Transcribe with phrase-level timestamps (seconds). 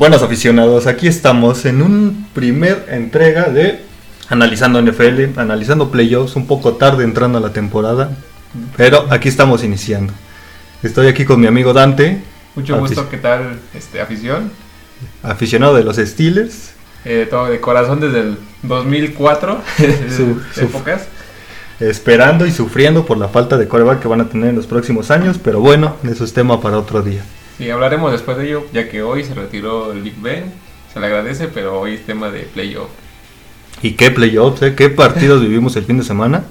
[0.00, 3.82] Buenos aficionados, aquí estamos en un primer entrega de
[4.30, 8.16] analizando NFL, analizando playoffs, un poco tarde entrando a la temporada,
[8.78, 10.14] pero aquí estamos iniciando.
[10.82, 12.22] Estoy aquí con mi amigo Dante.
[12.54, 14.50] Mucho gusto, ¿qué tal este, afición?
[15.22, 16.70] Aficionado de los Steelers.
[17.04, 19.60] Eh, todo de corazón desde el 2004,
[20.16, 21.08] su, épocas.
[21.78, 25.10] Esperando y sufriendo por la falta de coreback que van a tener en los próximos
[25.10, 27.22] años, pero bueno, eso es tema para otro día.
[27.60, 30.50] Sí, hablaremos después de ello, ya que hoy se retiró el Big Ben,
[30.94, 32.88] se le agradece, pero hoy es tema de playoff.
[33.82, 34.62] ¿Y qué playoffs?
[34.62, 34.74] Eh?
[34.74, 36.44] ¿Qué partidos vivimos el fin de semana?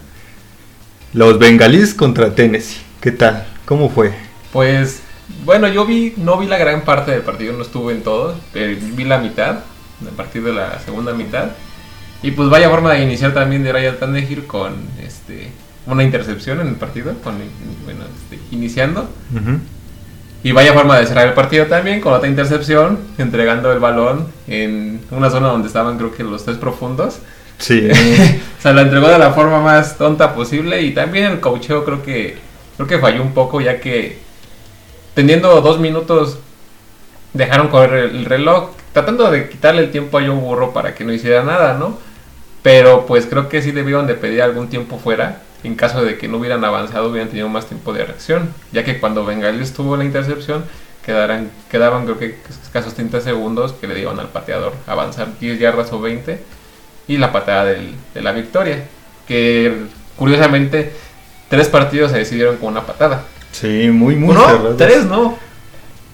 [1.13, 2.77] Los Bengalís contra Tennessee.
[3.02, 3.47] ¿Qué tal?
[3.66, 4.13] ¿Cómo fue?
[4.53, 5.02] Pues,
[5.45, 8.80] bueno, yo vi, no vi la gran parte del partido, no estuve en todo, pero
[8.80, 9.61] vi la mitad,
[10.07, 11.53] a partir de la segunda mitad.
[12.21, 15.49] Y pues vaya forma de iniciar también de Ryan Tannehill con este
[15.88, 17.33] una intercepción en el partido, con,
[17.85, 19.09] bueno, este, iniciando.
[20.41, 25.02] Y vaya forma de cerrar el partido también con otra intercepción, entregando el balón en
[25.11, 27.20] una zona donde estaban creo que los tres profundos.
[27.58, 27.89] Sí.
[28.59, 32.03] o sea, lo entregó de la forma más tonta posible y también el coacheo creo
[32.03, 32.38] que
[32.78, 34.19] creo que falló un poco ya que
[35.13, 36.39] teniendo dos minutos
[37.33, 41.11] dejaron correr el reloj tratando de quitarle el tiempo a Joe Burro para que no
[41.11, 41.97] hiciera nada, ¿no?
[42.61, 46.27] Pero pues creo que sí debieron de pedir algún tiempo fuera en caso de que
[46.27, 50.03] no hubieran avanzado, hubieran tenido más tiempo de reacción, ya que cuando Bengalis tuvo la
[50.03, 50.63] intercepción,
[51.05, 55.91] quedaran, quedaban creo que escasos 30 segundos que le dieron al pateador avanzar 10 yardas
[55.91, 56.39] o 20
[57.07, 58.85] y la patada del, de la victoria,
[59.27, 59.85] que
[60.16, 60.93] curiosamente
[61.49, 63.23] tres partidos se decidieron con una patada.
[63.51, 65.38] Sí, muy, muy No, tres no.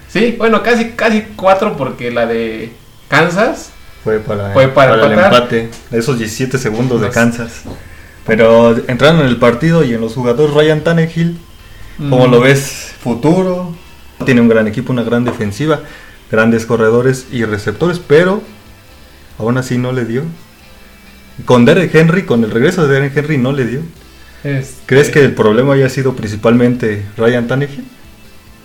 [0.07, 2.71] Sí, bueno, casi, casi cuatro porque la de
[3.09, 3.71] Kansas
[4.05, 7.63] fue para, el empate, esos 17 segundos de Kansas.
[8.25, 11.37] Pero entraron en el partido y en los jugadores Ryan Tannehill,
[11.97, 12.43] como lo mm.
[12.43, 13.75] ves, futuro,
[14.25, 15.81] tiene un gran equipo, una gran defensiva,
[16.31, 18.41] grandes corredores y receptores, pero
[19.37, 20.23] aún así no le dio.
[21.45, 23.81] Con Derek Henry, con el regreso de Derek Henry no le dio.
[24.43, 27.85] Este ¿Crees que el problema haya sido principalmente Ryan Tannehill?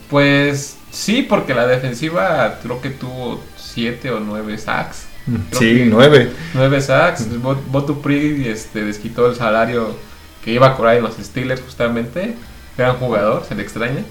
[0.09, 5.10] Pues sí, porque la defensiva creo que tuvo siete o nueve sacks
[5.53, 6.33] sí, nueve.
[6.55, 7.27] Nueve sacks.
[7.41, 9.97] Botu este, desquitó el salario
[10.45, 12.37] que iba a cobrar en los Steelers justamente.
[12.77, 14.05] Gran jugador, se le extraña.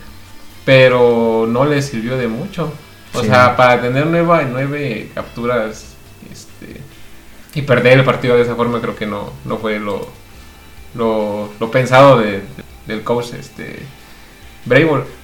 [0.65, 2.71] Pero no le sirvió de mucho.
[3.13, 5.95] O sea, para tener nueva, nueve capturas
[6.31, 6.79] este,
[7.55, 10.07] y perder el partido de esa forma creo que no, no fue lo,
[10.93, 13.79] lo, pensado del coach este.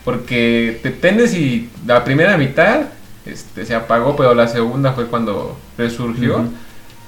[0.04, 2.86] Porque te tendes y la primera mitad
[3.26, 6.44] este, se apagó, pero la segunda fue cuando resurgió.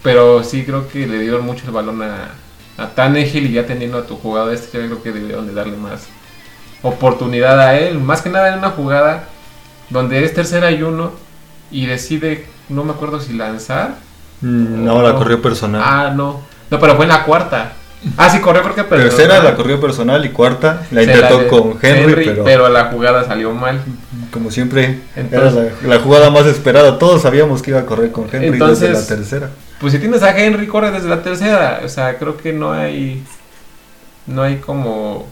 [0.03, 2.31] Pero sí creo que le dieron mucho el balón a,
[2.77, 5.75] a Tannehill y ya teniendo a tu jugador este, yo creo que debieron de darle
[5.75, 6.07] más
[6.81, 7.99] oportunidad a él.
[7.99, 9.27] Más que nada en una jugada
[9.89, 11.11] donde es tercera y uno
[11.71, 13.95] y decide, no me acuerdo si lanzar.
[14.41, 15.81] Mm, no, la corrió personal.
[15.83, 16.41] Ah, no.
[16.69, 17.73] No, pero fue en la cuarta.
[18.15, 21.77] Ah, sí, corrió creo que pero Tercera la corrió personal y cuarta la intentó con
[21.81, 22.69] Henry, pero...
[22.69, 23.81] la jugada salió mal.
[24.31, 25.51] Como siempre, era
[25.83, 26.99] la, jugada más esperada.
[26.99, 29.49] Todos sabíamos que iba a correr con Henry desde la tercera.
[29.79, 31.81] Pues si tienes a Henry, corre desde la tercera.
[31.83, 33.23] O sea, creo que no hay.
[34.25, 35.27] No hay como.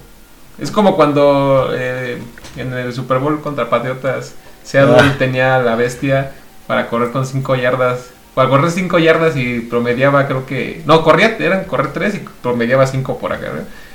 [0.57, 2.19] Es como cuando eh,
[2.55, 5.15] en el Super Bowl contra Patriotas, Seattle ah.
[5.19, 6.31] tenía la bestia
[6.67, 10.83] para correr con 5 yardas para correr 5 yardas y promediaba, creo que.
[10.85, 13.47] No, corría, eran correr 3 y promediaba 5 por acá.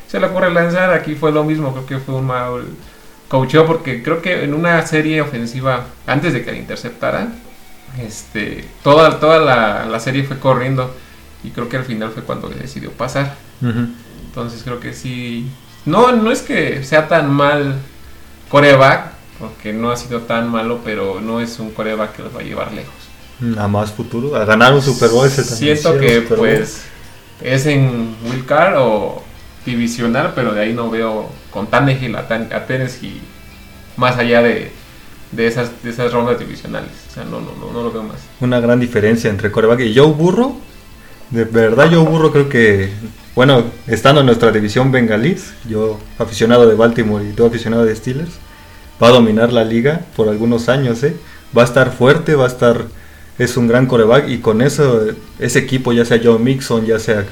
[0.08, 2.64] Se le ocurre lanzar, aquí fue lo mismo, creo que fue un mal
[3.28, 7.28] coacheo porque creo que en una serie ofensiva, antes de que le interceptara,
[8.00, 9.38] este, toda, toda
[9.86, 10.92] la, serie fue corriendo
[11.44, 13.36] y creo que al final fue cuando decidió pasar.
[13.60, 15.50] Entonces creo que sí.
[15.84, 17.76] No, no es que sea tan mal
[18.48, 22.40] coreback, porque no ha sido tan malo, pero no es un coreback que los va
[22.40, 23.09] a llevar lejos
[23.58, 25.76] a más futuro, a ganar un Super Bowl ese también.
[25.76, 26.82] Siento que pues
[27.42, 29.22] es en Will Card o
[29.64, 33.20] divisional, pero de ahí no veo con Tannehill a, a Tennessee
[33.96, 34.70] más allá de,
[35.32, 36.90] de, esas, de esas rondas divisionales.
[37.10, 38.18] O sea, no, no, no, no lo veo más.
[38.40, 40.56] Una gran diferencia entre coreback y Joe Burro.
[41.30, 42.90] De verdad, Joe Burro creo que,
[43.34, 48.32] bueno, estando en nuestra división bengalís, yo aficionado de Baltimore y tú aficionado de Steelers,
[49.00, 51.16] va a dominar la liga por algunos años, ¿eh?
[51.56, 52.84] Va a estar fuerte, va a estar
[53.40, 55.00] es un gran coreback y con eso,
[55.38, 57.24] ese equipo, ya sea Joe Mixon, ya sea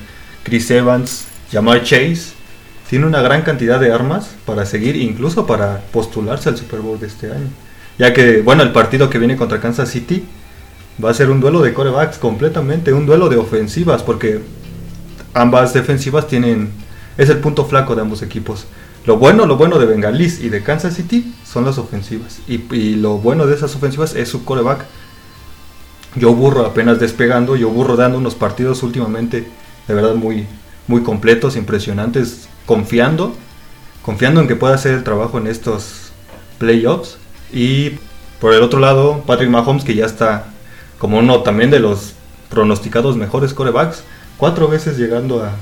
[0.43, 2.33] Chris Evans, Jamar Chase,
[2.89, 7.09] tiene una gran cantidad de armas para seguir, incluso para postularse al Super Bowl de
[7.09, 7.49] este año.
[7.99, 10.25] Ya que, bueno, el partido que viene contra Kansas City
[11.05, 14.41] va a ser un duelo de corebacks completamente, un duelo de ofensivas, porque
[15.35, 16.71] ambas defensivas tienen,
[17.19, 18.65] es el punto flaco de ambos equipos.
[19.05, 22.39] Lo bueno, lo bueno de Bengalis y de Kansas City son las ofensivas.
[22.49, 24.87] Y, y lo bueno de esas ofensivas es su coreback
[26.21, 29.47] Joe Burro apenas despegando, Joe Burro dando unos partidos últimamente
[29.87, 30.47] de verdad muy,
[30.87, 33.35] muy completos, impresionantes, confiando,
[34.03, 36.13] confiando en que pueda hacer el trabajo en estos
[36.59, 37.19] playoffs.
[37.53, 37.93] Y
[38.41, 40.47] por el otro lado, Patrick Mahomes, que ya está
[40.99, 42.15] como uno también de los
[42.51, 44.03] pronosticados mejores corebacks,
[44.37, 45.53] cuatro veces llegando a,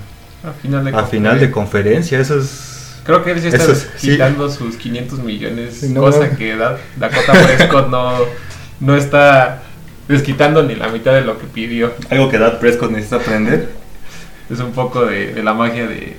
[0.48, 2.18] A final de, a final de conferencia.
[2.20, 2.72] Eso es.
[3.04, 4.10] Creo que él sí está es- sí.
[4.10, 6.36] quitando sus 500 millones, no, cosa no.
[6.36, 8.12] que Da- Dakota Prescott no,
[8.80, 9.62] no está
[10.08, 11.92] desquitando ni la mitad de lo que pidió.
[12.10, 13.70] Algo que Dad Prescott necesita aprender.
[14.50, 16.16] Es un poco de, de la magia de,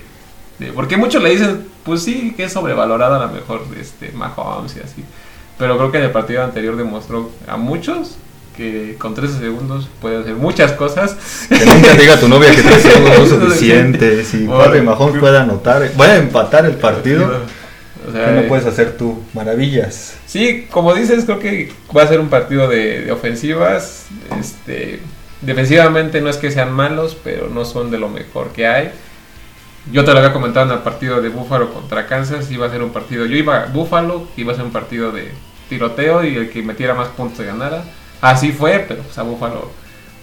[0.58, 4.76] de- Porque muchos le dicen, pues sí, que es sobrevalorada a lo mejor este, Mahomes
[4.76, 5.04] y así.
[5.56, 8.16] Pero creo que en el partido anterior demostró a muchos
[8.56, 11.16] que con 13 segundos puede hacer muchas cosas.
[11.48, 14.24] Que nunca diga tu novia que 13 segundos no es suficiente.
[14.24, 17.30] Si Patrick Mahomes puede anotar, puede empatar el partido,
[18.08, 19.22] O sea, ¿qué no puedes hacer tú?
[19.34, 20.16] Maravillas.
[20.26, 24.06] Sí, como dices, creo que va a ser un partido de, de ofensivas.
[24.38, 25.00] Este,
[25.42, 28.90] defensivamente no es que sean malos, pero no son de lo mejor que hay.
[29.92, 32.82] Yo te lo había comentado en el partido de Buffalo contra Kansas, iba a ser
[32.82, 35.30] un partido, yo iba a Buffalo, que iba a ser un partido de
[35.70, 37.84] tiroteo y el que metiera más puntos ganara.
[38.20, 39.70] Así fue, pero pues a Buffalo,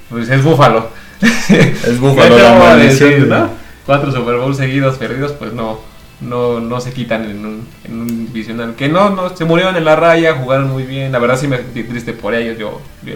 [0.09, 0.89] pues es Buffalo.
[1.21, 3.49] Es Buffalo, ¿Qué te la decir, de- no?
[3.85, 5.79] Cuatro Super Bowl seguidos perdidos, pues no,
[6.21, 8.75] no, no se quitan en un, en un divisional.
[8.75, 11.11] Que no, no, se murieron en la raya, jugaron muy bien.
[11.11, 12.57] La verdad sí me sentí triste por ellos.
[12.57, 13.13] Yo, yo,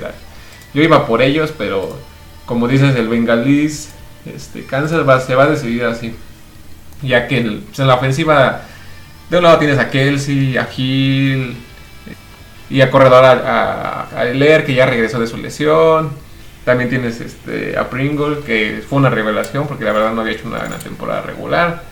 [0.73, 1.97] yo iba por ellos, pero
[2.45, 3.91] como dices, el Bengalis,
[4.25, 6.15] este, Kansas va, se va a decidir así.
[7.01, 8.61] Ya que en la ofensiva,
[9.29, 11.55] de un lado tienes a Kelsey, a Hill
[12.69, 16.11] y a corredor a, a, que ya regresó de su lesión.
[16.65, 20.47] También tienes este, a Pringle, que fue una revelación porque la verdad no había hecho
[20.47, 21.88] una buena temporada regular.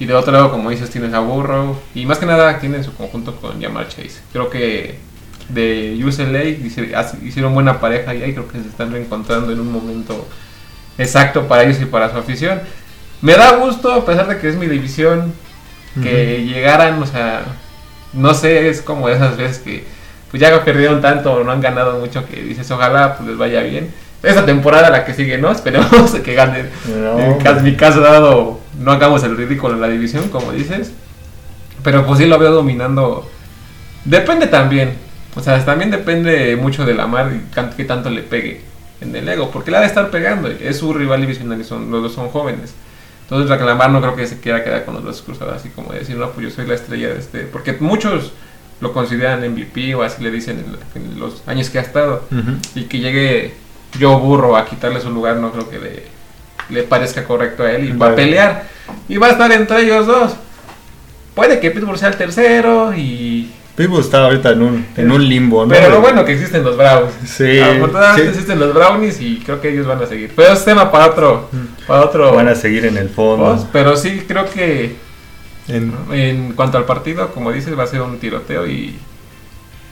[0.00, 1.78] Y de otro lado, como dices, tienes a Burrow.
[1.94, 4.20] Y más que nada tiene en su conjunto con Jamar Chase.
[4.32, 4.98] Creo que
[5.50, 6.44] de UCLA
[7.22, 10.26] hicieron buena pareja y ahí creo que se están reencontrando en un momento
[10.96, 12.60] exacto para ellos y para su afición.
[13.20, 15.34] Me da gusto, a pesar de que es mi división,
[16.02, 17.42] que llegaran, o sea,
[18.12, 19.84] no sé, es como esas veces que
[20.30, 23.62] pues ya perdieron tanto o no han ganado mucho que dices, ojalá pues les vaya
[23.62, 23.92] bien.
[24.22, 25.50] Esta temporada la que sigue, ¿no?
[25.52, 26.70] Esperemos que ganen.
[26.86, 30.92] No, en mi caso dado, no hagamos el ridículo en la división, como dices.
[31.84, 33.30] Pero pues sí lo veo dominando.
[34.04, 34.94] Depende también.
[35.36, 38.62] O sea, también depende mucho de la mar y qué tanto le pegue
[39.00, 39.50] en el ego.
[39.50, 40.48] Porque le ha de estar pegando.
[40.48, 42.74] Es su rival divisional y son, los dos son jóvenes.
[43.22, 45.92] Entonces la Calamar no creo que se quiera quedar con los brazos cruzados así como
[45.92, 47.40] decir, no, pues yo soy la estrella de este.
[47.42, 48.32] Porque muchos
[48.80, 52.24] lo consideran MVP o así le dicen en, en los años que ha estado.
[52.74, 53.54] Y que llegue
[53.98, 56.19] yo burro a quitarle su lugar, no creo que le,
[56.70, 57.84] le parezca correcto a él.
[57.88, 58.16] Y va a Vale.
[58.22, 58.64] pelear.
[59.08, 60.32] Y va a estar entre ellos dos.
[61.34, 63.50] Puede que Pittsburgh sea el tercero y...
[63.76, 65.70] Pittsburgh está ahorita en un, en un limbo, ¿no?
[65.72, 67.12] Pero lo bueno que existen los Browns.
[67.24, 68.28] Sí, Afortunadamente sí.
[68.28, 70.32] existen los Brownies y creo que ellos van a seguir.
[70.36, 71.48] Pero es tema para otro...
[71.86, 73.54] Para otro van a seguir en el fondo.
[73.54, 74.96] post, Pero sí creo que
[75.68, 78.96] En- en cuanto al partido, como dices, va a ser un tiroteo y,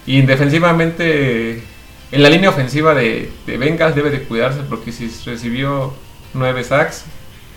[0.07, 1.63] y defensivamente,
[2.11, 5.95] en la línea ofensiva de, de Bengals debe de cuidarse porque si recibió
[6.35, 7.05] nueve sacks,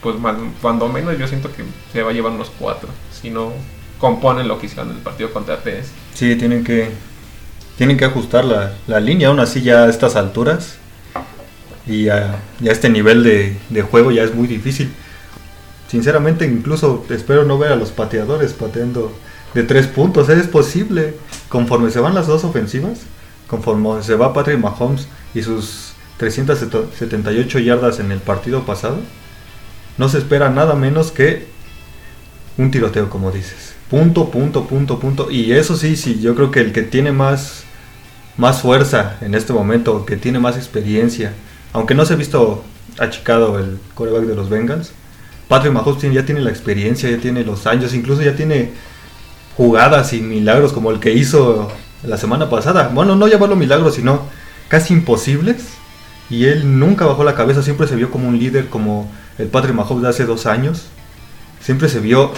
[0.01, 0.15] pues
[0.61, 3.51] cuando menos yo siento que se va a llevar unos cuatro, si no
[3.99, 5.91] componen lo que hicieron en el partido contra TS.
[6.13, 6.89] Sí, tienen que
[7.77, 10.75] tienen que ajustar la, la línea, aún así ya a estas alturas
[11.87, 14.91] y a, a este nivel de, de juego ya es muy difícil.
[15.87, 19.11] Sinceramente, incluso espero no ver a los pateadores pateando
[19.53, 20.29] de tres puntos.
[20.29, 21.15] Es posible,
[21.49, 22.99] conforme se van las dos ofensivas,
[23.47, 25.90] conforme se va Patrick Mahomes y sus
[26.21, 28.99] 378 yardas en el partido pasado,
[29.97, 31.47] no se espera nada menos que
[32.57, 33.73] un tiroteo, como dices.
[33.89, 35.31] Punto, punto, punto, punto.
[35.31, 37.63] Y eso sí, sí, yo creo que el que tiene más,
[38.37, 41.33] más fuerza en este momento, que tiene más experiencia,
[41.73, 42.63] aunque no se ha visto
[42.99, 44.91] achicado el coreback de los Bengals,
[45.47, 48.73] Patrick Mahomes ya tiene la experiencia, ya tiene los años, incluso ya tiene
[49.57, 51.71] jugadas y milagros como el que hizo
[52.03, 52.91] la semana pasada.
[52.93, 54.27] Bueno, no llamarlo milagros, sino
[54.67, 55.80] casi imposibles.
[56.31, 59.75] Y él nunca bajó la cabeza, siempre se vio como un líder, como el Patrick
[59.75, 60.85] Mahomes de hace dos años.
[61.59, 62.31] Siempre se vio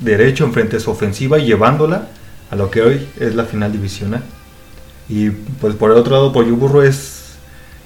[0.00, 2.08] derecho enfrente de su ofensiva y llevándola
[2.50, 4.22] a lo que hoy es la final divisional.
[5.08, 7.36] Y pues por el otro lado, por Burro es,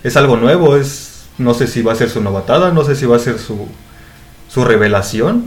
[0.02, 3.06] es algo nuevo, es no sé si va a ser su novatada, no sé si
[3.06, 3.68] va a ser su,
[4.48, 5.44] su revelación,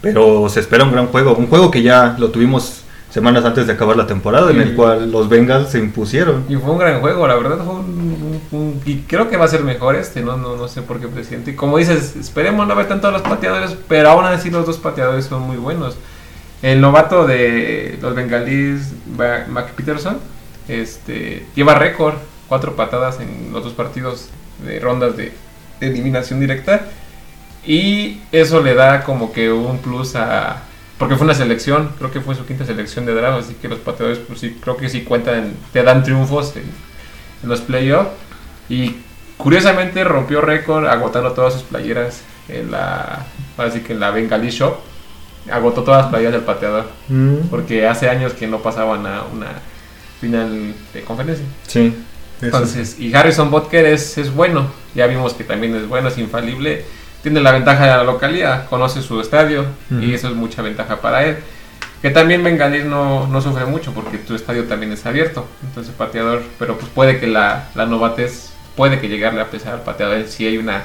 [0.00, 3.72] pero se espera un gran juego, un juego que ya lo tuvimos semanas antes de
[3.72, 6.44] acabar la temporada, en el cual los Bengals se impusieron.
[6.48, 9.44] Y fue un gran juego, la verdad fue un, un- un- y creo que va
[9.46, 11.50] a ser mejor este, no, no, no sé por qué presiento.
[11.50, 14.78] Y como dices, esperemos no ver tanto a los pateadores, pero aún así los dos
[14.78, 15.96] pateadores son muy buenos.
[16.62, 20.18] El novato de los bengalíes, Mac Peterson,
[20.68, 22.14] este, lleva récord
[22.48, 24.28] cuatro patadas en los dos partidos
[24.64, 25.32] de rondas de,
[25.80, 26.82] de eliminación directa.
[27.66, 30.62] Y eso le da como que un plus a...
[31.00, 33.78] Porque fue una selección, creo que fue su quinta selección de draft, así que los
[33.78, 36.64] pateadores pues sí, creo que sí cuentan, te dan triunfos en,
[37.42, 38.10] en los playoffs.
[38.68, 38.96] Y
[39.38, 43.24] curiosamente rompió récord agotando todas sus playeras en la,
[43.56, 44.76] así que en la Bengali Shop.
[45.50, 46.84] Agotó todas las playeras del pateador.
[47.08, 49.46] Mm, Porque hace años que no pasaban a una
[50.20, 51.46] final de conferencia.
[51.66, 51.86] sí.
[51.86, 52.46] eso.
[52.46, 54.66] Entonces, y Harrison Butker es, es bueno.
[54.94, 56.84] Ya vimos que también es bueno, es infalible.
[57.22, 60.00] Tiene la ventaja de la localidad, conoce su estadio Ujú.
[60.00, 61.36] y eso es mucha ventaja para él.
[62.00, 65.46] Que también Bengalís no, no sufre mucho porque tu estadio también es abierto.
[65.62, 69.82] Entonces, pateador, pero pues puede que la, la novatez, puede que llegarle a pesar al
[69.82, 70.26] pateador.
[70.26, 70.84] Si hay una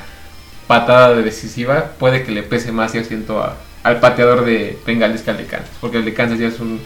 [0.68, 5.22] patada de decisiva, puede que le pese más, yo siento, a- al pateador de Bengalís
[5.22, 5.70] que al de Kansas.
[5.80, 6.82] Porque el de Kansas ya es un,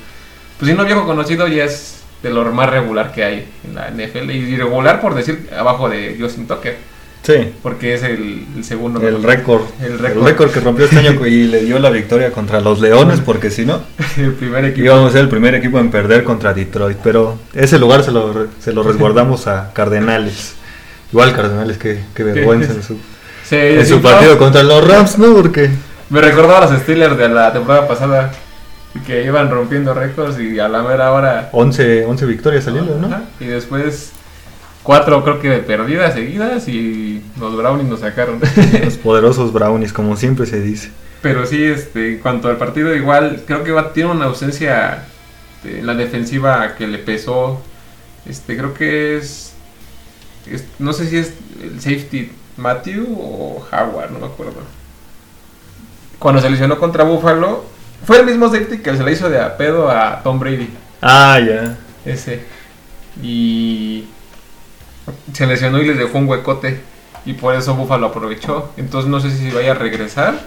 [0.60, 3.88] pues si no viejo conocido, ya es de lo más regular que hay en la
[3.90, 4.30] NFL.
[4.30, 6.78] Y regular por decir abajo de Justin Tucker,
[7.24, 9.06] Sí, porque es el, el segundo.
[9.06, 9.64] el récord.
[9.82, 10.52] El récord.
[10.52, 13.82] que rompió este año y le dio la victoria contra los Leones, porque si no,
[14.18, 14.86] el primer equipo.
[14.86, 16.98] íbamos a ser el primer equipo en perder contra Detroit.
[17.04, 20.56] Pero ese lugar se lo, se lo resguardamos a Cardenales.
[21.12, 22.98] Igual Cardenales, qué, qué vergüenza en su,
[23.52, 25.34] en su partido contra los Rams, ¿no?
[25.34, 25.70] Porque
[26.10, 28.32] Me recordó a los Steelers de la temporada pasada
[29.06, 31.50] que iban rompiendo récords y a la mera hora.
[31.52, 33.10] 11, 11 victorias salieron, ¿no?
[33.40, 34.14] Y después
[34.90, 38.40] cuatro creo que de perdidas seguidas y los Brownies nos sacaron.
[38.84, 40.90] Los poderosos Brownies, como siempre se dice.
[41.22, 45.04] Pero sí, este, en cuanto al partido, igual creo que va, tiene una ausencia
[45.64, 47.62] de- en la defensiva que le pesó.
[48.26, 49.54] Este, creo que es,
[50.52, 54.56] es- no sé si es el safety Matthew o Howard, no me acuerdo.
[56.18, 57.64] Cuando se lesionó contra Buffalo,
[58.06, 60.68] fue el mismo safety que se le hizo de a pedo a Tom Brady.
[61.00, 61.78] Ah, ya.
[62.06, 62.42] Ese.
[63.22, 64.06] Y
[65.34, 66.82] se lesionó y les dejó un huecote.
[67.26, 68.72] Y por eso Buffalo aprovechó.
[68.78, 70.40] Entonces no sé si vaya a regresar.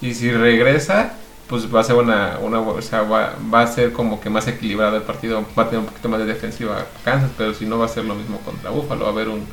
[0.00, 1.14] Y si regresa,
[1.48, 4.96] pues va a ser una, una o sea, va, a ser como que más equilibrado
[4.96, 5.44] el partido.
[5.58, 8.04] Va a tener un poquito más de defensiva Kansas, pero si no va a ser
[8.04, 9.04] lo mismo contra Buffalo.
[9.04, 9.46] Va a haber un,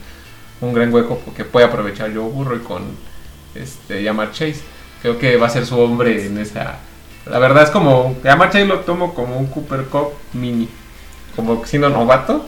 [0.61, 2.83] un gran hueco porque puede aprovechar Joe Burrow y con
[3.55, 4.61] este Yamar Chase.
[5.01, 6.77] Creo que va a ser su hombre en esa.
[7.25, 8.15] La verdad es como.
[8.23, 10.69] Yamar Chase lo tomo como un Cooper Cup mini.
[11.35, 12.45] Como siendo novato.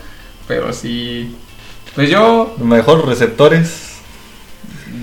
[0.47, 1.37] Pero sí.
[1.95, 2.55] Pues yo.
[2.59, 3.97] Mejor receptores.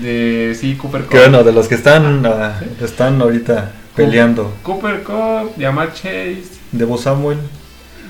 [0.01, 0.55] De.
[0.59, 1.09] Sí, Cooper Cup.
[1.11, 4.53] Que bueno, de los que están, ah, están ahorita peleando.
[4.63, 7.37] Cooper Cup, Yamar Chase, Debo Samuel.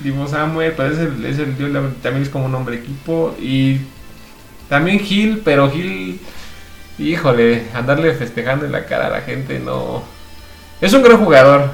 [0.02, 1.56] Divo Samuel, pero es el, es el-
[2.02, 3.34] también es como un hombre equipo.
[3.40, 3.78] Y
[4.68, 6.20] también Gil, pero Gil,
[6.98, 10.02] híjole, andarle festejando en la cara a la gente no.
[10.80, 11.70] Es un gran jugador,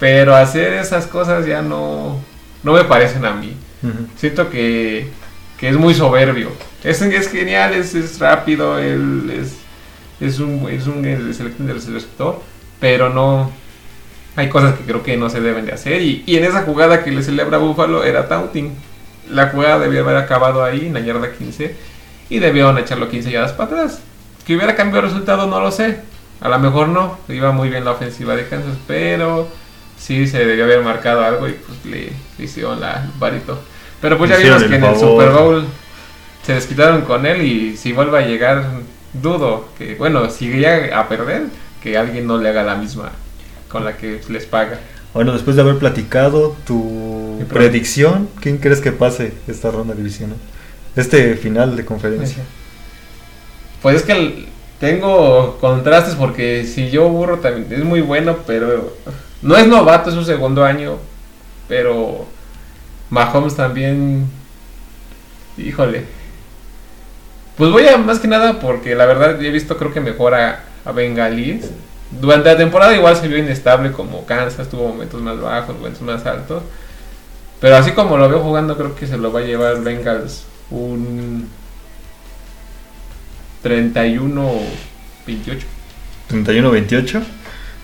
[0.00, 2.18] pero hacer esas cosas ya no,
[2.64, 3.54] no me parecen a mí.
[4.16, 5.08] Siento que,
[5.62, 6.50] que es muy soberbio.
[6.82, 6.98] Es,
[7.30, 9.58] genial, es, rápido, él es,
[10.18, 11.04] es un, es un
[11.68, 12.42] receptor,
[12.80, 13.48] pero no.
[14.34, 16.02] Hay cosas que creo que no se deben de hacer.
[16.02, 18.74] Y, en esa jugada que le celebra Buffalo era taunting.
[19.30, 21.76] La jugada debió haber acabado ahí, en la yarda 15,
[22.28, 24.00] y debieron echarlo 15 yardas para atrás.
[24.44, 26.00] Que hubiera cambiado el resultado, no lo sé.
[26.40, 29.46] A lo mejor no, iba muy bien la ofensiva de Kansas, pero
[29.96, 33.62] sí se debió haber marcado algo y pues le, le hicieron la varito.
[34.02, 34.96] Pero pues ya vimos que en el.
[34.96, 35.64] Super Bowl
[36.44, 38.64] se desquitaron con él y si vuelve a llegar,
[39.14, 41.44] dudo que, bueno, si llega a perder,
[41.82, 43.12] que alguien no le haga la misma
[43.68, 44.80] con la que les paga.
[45.14, 50.36] Bueno, después de haber platicado tu predicción, ¿quién crees que pase esta ronda divisional?
[50.96, 52.42] Este final de conferencia.
[53.82, 54.46] Pues es que
[54.80, 58.96] tengo contrastes porque si yo burro también es muy bueno, pero
[59.42, 60.96] no es novato, es su segundo año,
[61.68, 62.26] pero
[63.12, 64.26] Mahomes también,
[65.58, 66.06] híjole.
[67.58, 70.92] Pues voy a más que nada porque la verdad he visto creo que mejora a
[70.92, 71.70] Bengalís.
[72.10, 76.24] Durante la temporada igual se vio inestable como Kansas, tuvo momentos más bajos, momentos más
[76.24, 76.62] altos.
[77.60, 81.50] Pero así como lo veo jugando creo que se lo va a llevar Bengals un
[83.62, 84.62] 31 o
[85.26, 85.66] 28.
[86.30, 87.22] 31-28.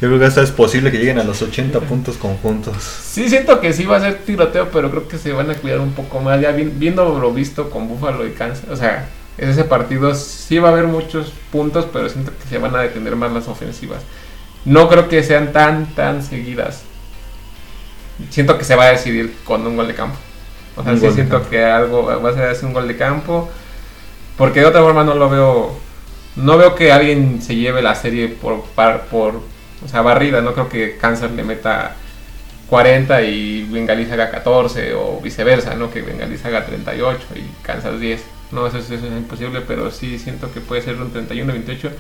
[0.00, 2.76] Yo creo que hasta es posible que lleguen a los 80 puntos conjuntos.
[2.80, 5.80] Sí, siento que sí va a ser tiroteo, pero creo que se van a cuidar
[5.80, 6.40] un poco más.
[6.40, 10.58] Ya vi- viendo lo visto con Buffalo y Kansas, o sea, en ese partido sí
[10.58, 14.02] va a haber muchos puntos, pero siento que se van a detener más las ofensivas.
[14.64, 16.82] No creo que sean tan, tan seguidas.
[18.30, 20.16] Siento que se va a decidir con un gol de campo.
[20.76, 23.48] O sea, Un sí siento que algo va a ser así un gol de campo.
[24.36, 25.76] Porque de otra forma no lo veo.
[26.36, 29.40] No veo que alguien se lleve la serie por, par- por
[29.84, 30.40] o sea, barrida.
[30.40, 31.94] No creo que Kansas le meta
[32.68, 35.90] 40 y Bengalis haga 14 o viceversa, ¿no?
[35.90, 38.22] Que Bengalis haga 38 y Kansas 10.
[38.52, 41.90] No, eso, es- eso es imposible, pero sí siento que puede ser un 31-28.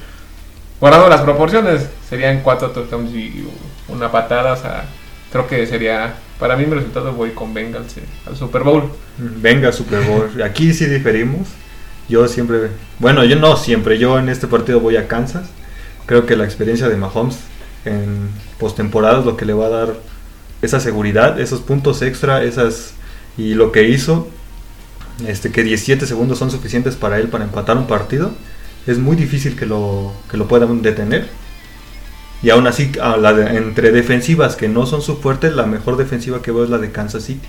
[0.80, 3.48] Guardando las proporciones, serían 4 touchdowns y
[3.88, 4.84] una patada, o sea,
[5.32, 8.84] creo que sería, para mí mi resultado voy con Bengals eh, al Super Bowl.
[9.18, 10.30] Venga, Super Bowl.
[10.44, 11.48] Aquí sí diferimos.
[12.08, 12.68] Yo siempre,
[13.00, 15.50] bueno, yo no siempre, yo en este partido voy a Kansas.
[16.06, 17.38] Creo que la experiencia de Mahomes
[17.84, 19.94] en postemporada es lo que le va a dar
[20.62, 22.94] esa seguridad, esos puntos extra, esas
[23.36, 24.28] y lo que hizo,
[25.26, 28.32] este que 17 segundos son suficientes para él para empatar un partido.
[28.86, 31.28] Es muy difícil que lo, que lo puedan detener.
[32.42, 32.92] Y aún así,
[33.50, 36.92] entre defensivas que no son su fuerte, la mejor defensiva que veo es la de
[36.92, 37.46] Kansas City.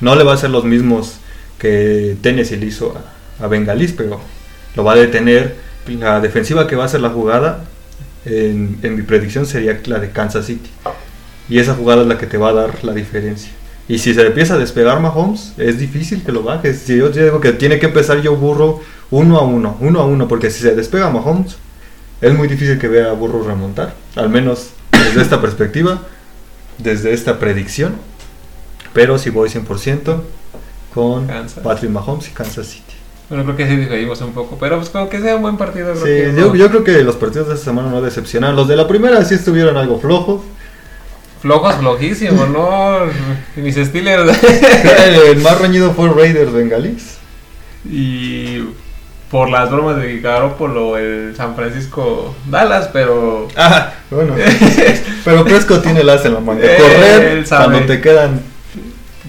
[0.00, 1.18] No le va a hacer los mismos
[1.58, 4.20] que Tennessee le hizo a, a Bengalis, pero
[4.74, 5.56] lo va a detener.
[5.86, 7.64] La defensiva que va a hacer la jugada,
[8.24, 10.70] en, en mi predicción, sería la de Kansas City.
[11.48, 13.50] Y esa jugada es la que te va a dar la diferencia.
[13.86, 16.78] Y si se empieza a despegar Mahomes, es difícil que lo bajes.
[16.78, 20.26] Si yo digo que tiene que empezar yo burro uno a uno, uno a uno,
[20.26, 21.56] porque si se despega Mahomes,
[22.24, 23.94] es muy difícil que vea a Burro remontar.
[24.16, 26.00] Al menos desde esta perspectiva,
[26.78, 27.96] desde esta predicción.
[28.94, 30.22] Pero si voy 100%
[30.94, 31.62] con Kansas.
[31.62, 32.93] Patrick Mahomes y Kansas City.
[33.28, 35.92] Bueno, creo que sí diferimos un poco, pero pues como que sea un buen partido.
[35.94, 38.54] Creo Sí, que yo, no- yo creo que los partidos de esta semana no decepcionaron.
[38.56, 40.42] Los de la primera sí estuvieron algo flojos.
[41.40, 42.98] Flojos, flojísimos, ¿no?
[43.56, 44.38] Mis Steelers.
[45.06, 47.16] El más reñido fue Raiders Bengalis.
[47.90, 48.62] y
[49.30, 53.48] por las bromas de Garoppolo, el San Francisco Dallas, pero.
[53.56, 54.34] Ah, bueno.
[55.24, 56.62] Pero Prescott tiene el as en la manga.
[56.64, 58.42] Él Correr cuando te quedan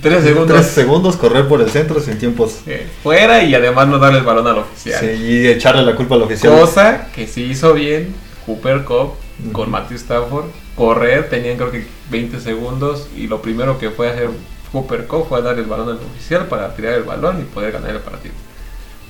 [0.05, 2.59] 3 segundos 3 segundos, correr por el centro sin tiempos.
[2.67, 4.99] eh, fuera y además no darle el balón al oficial.
[4.99, 6.53] Sí, y echarle la culpa al oficial.
[6.53, 8.13] Cosa que sí hizo bien
[8.45, 9.13] Cooper Cup
[9.51, 10.45] con Matthew Stafford.
[10.75, 14.29] Correr, tenían creo que 20 segundos y lo primero que fue hacer
[14.71, 17.89] Cooper Cup fue dar el balón al oficial para tirar el balón y poder ganar
[17.89, 18.35] el partido.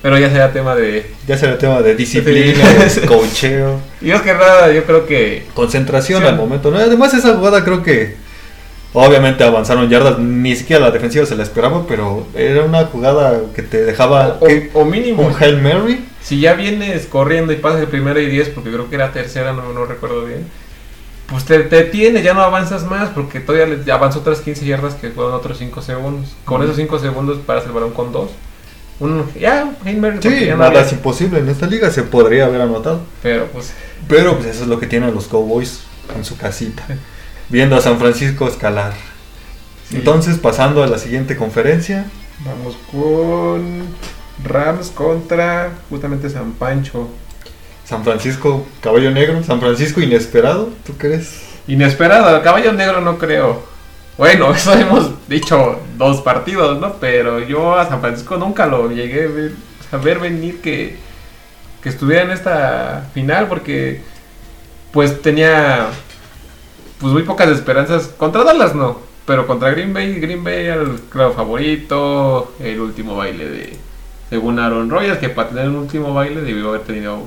[0.00, 1.10] Pero ya será tema de...
[1.26, 5.44] Ya será tema de disciplina, de cocheo, Y es que nada, yo creo que...
[5.52, 6.70] concentración al momento.
[6.70, 6.78] ¿no?
[6.78, 8.16] Además, esa jugada creo que
[9.04, 10.18] obviamente avanzaron yardas.
[10.18, 14.80] Ni siquiera la defensiva se la esperaba, pero era una jugada que te dejaba O,
[14.80, 16.04] o mínimo, un Hail Mary.
[16.22, 19.52] si ya vienes corriendo y pasas de primera y 10, porque creo que era tercera,
[19.52, 20.46] no, no recuerdo bien,
[21.26, 24.94] pues te, te tienes, ya no avanzas más, porque todavía le- avanzó otras 15 yardas
[24.94, 26.34] que fueron otros 5 segundos.
[26.44, 28.30] Con esos 5 segundos paras el balón con 2.
[28.98, 31.40] Un, ya, Hail Mary, Sí, ya no nada había- es imposible.
[31.40, 33.00] En esta liga se podría haber anotado.
[33.22, 33.72] Pero pues,
[34.08, 35.80] Pero pues eso es lo que tienen los Cowboys
[36.16, 36.86] en su casita.
[37.48, 38.92] Viendo a San Francisco escalar.
[39.88, 39.96] Sí.
[39.96, 42.06] Entonces, pasando a la siguiente conferencia.
[42.44, 43.86] vamos con
[44.44, 47.08] Rams contra justamente San Pancho.
[47.84, 49.42] San Francisco, caballo negro.
[49.44, 50.70] San Francisco inesperado.
[50.84, 51.42] ¿Tú crees?
[51.68, 53.62] Inesperado, caballo negro no creo.
[54.18, 56.94] Bueno, eso hemos dicho dos partidos, ¿no?
[56.94, 59.52] Pero yo a San Francisco nunca lo llegué a ver,
[59.92, 60.96] a ver venir que,
[61.82, 64.00] que estuviera en esta final porque
[64.92, 65.88] pues tenía
[67.00, 68.08] pues muy pocas esperanzas.
[68.08, 73.16] Contra Dallas no, pero contra Green Bay, Green Bay era el claro favorito, el último
[73.16, 73.86] baile de
[74.30, 77.22] según Aaron Rodgers, que para tener un último baile debió haber tenido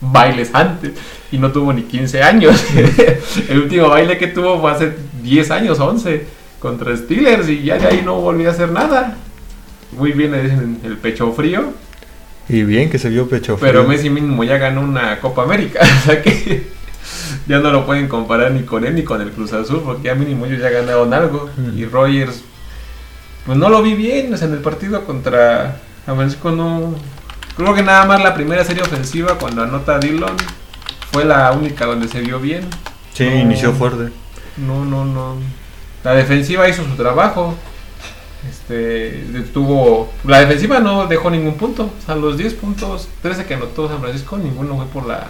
[0.00, 0.92] bailes antes
[1.32, 2.64] y no tuvo ni 15 años.
[3.48, 4.92] el último baile que tuvo fue hace
[5.22, 6.26] 10 años, 11,
[6.58, 9.16] contra Steelers y ya de ahí no volvió a hacer nada.
[9.92, 11.72] Muy bien le dicen el pecho frío,
[12.48, 13.88] Y bien que se vio pecho pero frío.
[13.88, 16.77] Messi mínimo ya ganó una Copa América, o sea que
[17.46, 20.14] ya no lo pueden comparar ni con él ni con el Cruz Azul, porque ya
[20.14, 21.50] mínimo ellos ya ganaron algo.
[21.76, 22.42] Y Rogers,
[23.46, 26.94] pues no lo vi bien, o sea, en el partido contra San Francisco no...
[27.56, 30.36] Creo que nada más la primera serie ofensiva cuando anota Dillon
[31.10, 32.62] fue la única donde se vio bien.
[33.14, 33.36] Sí, No.
[33.36, 34.12] inició fuerte.
[34.56, 35.36] No, no, no.
[36.04, 37.54] La defensiva hizo su trabajo.
[38.48, 41.90] Este, tuvo, la defensiva no dejó ningún punto.
[42.00, 45.28] O sea, los 10 puntos, 13 que anotó San Francisco, ninguno fue por la,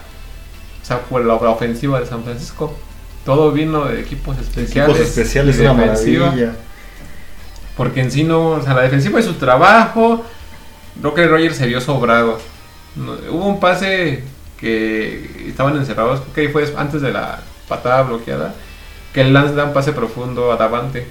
[0.89, 2.77] sea, por la, la ofensiva de San Francisco.
[3.25, 4.71] Todo vino de equipos especiales.
[4.71, 6.53] Equipos especiales, y una maravilla.
[7.77, 10.25] Porque en sí no, o sea, la defensiva hizo su trabajo.
[11.01, 12.39] Creo que Roger se vio sobrado.
[12.97, 14.25] No, hubo un pase
[14.59, 18.55] que estaban encerrados, creo que ahí fue antes de la patada bloqueada,
[19.13, 21.07] que el Lance da un pase profundo a Davante.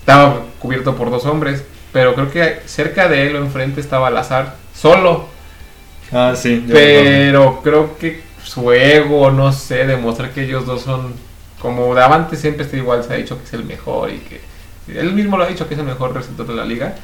[0.00, 4.56] Estaba cubierto por dos hombres, pero creo que cerca de él o enfrente estaba Lazar,
[4.74, 5.26] solo.
[6.12, 6.64] Ah, sí.
[6.66, 11.14] Pero creo que su ego, no sé, demostrar que ellos dos son
[11.60, 14.40] como Davante siempre está igual, se ha dicho que es el mejor y que
[14.86, 16.94] él mismo lo ha dicho que es el mejor receptor de la liga.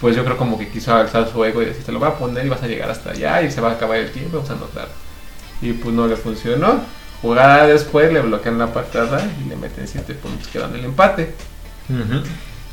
[0.00, 2.14] Pues yo creo como que quiso alzar su ego y decir, te lo voy a
[2.14, 4.48] poner y vas a llegar hasta allá y se va a acabar el tiempo, vamos
[4.50, 4.88] a anotar.
[5.60, 6.80] Y pues no le funcionó.
[7.20, 11.34] Jugada después le bloquean la patada y le meten 7 puntos quedando el empate.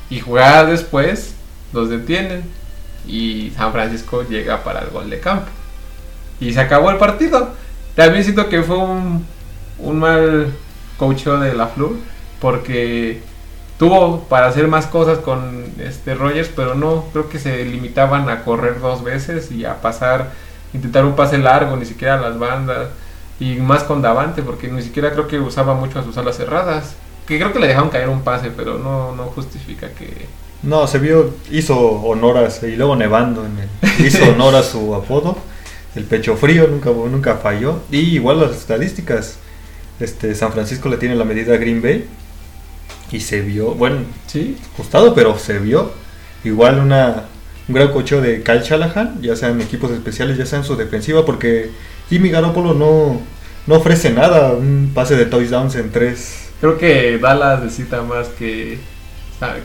[0.10, 1.34] Y jugada después
[1.74, 2.44] los detienen
[3.06, 5.50] y San Francisco llega para el gol de campo.
[6.40, 7.56] Y se acabó el partido.
[7.98, 9.26] También siento que fue un,
[9.80, 10.54] un mal
[10.98, 11.98] coacheo de la Flur
[12.40, 13.22] porque
[13.78, 18.44] tuvo para hacer más cosas con este Rogers, pero no, creo que se limitaban a
[18.46, 20.32] correr dos veces y a pasar,
[20.74, 22.88] intentar un pase largo, ni siquiera a las bandas
[23.40, 26.96] y más con Davante, porque ni siquiera creo que usaba mucho a sus alas cerradas.
[27.28, 30.28] Que creo que le dejaron caer un pase, pero no, no justifica que,
[30.64, 34.96] No, se vio, hizo honor a, y luego nevando, en el- hizo honor a su
[34.96, 35.38] apodo,
[35.98, 37.82] el pecho frío, nunca, nunca falló.
[37.92, 39.38] Y igual las estadísticas,
[40.00, 42.08] este, San Francisco le tiene la medida a Green Bay
[43.12, 45.92] y se vio, bueno, sí, ajustado, pero se vio.
[46.44, 47.24] Igual una,
[47.68, 50.76] un gran cocheo de Kyle Shanahan, ya sea en equipos especiales, ya sea en su
[50.76, 51.72] defensiva, porque
[52.10, 53.22] Jimmy Garoppolo no,
[53.66, 56.50] no ofrece nada, un pase de touchdowns en tres.
[56.62, 58.78] creo que Dallas necesita más que,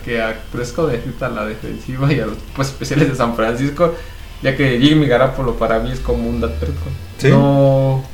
[0.05, 3.95] que a Prescott necesita la defensiva y a los equipos especiales de San Francisco,
[4.43, 6.93] ya que Jimmy Garapolo para mí es como un Dak Prescott.
[7.19, 7.29] Sí.
[7.29, 8.05] No,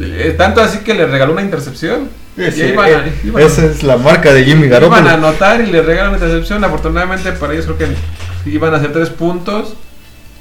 [0.00, 2.08] eh, tanto así que le regaló una intercepción.
[2.36, 5.08] Sí, iban a- eh, iban a- esa es la marca de Jimmy Iban a Garoppolo.
[5.10, 6.62] anotar y le regalan una intercepción.
[6.64, 9.74] Afortunadamente para ellos creo que iban a hacer tres puntos.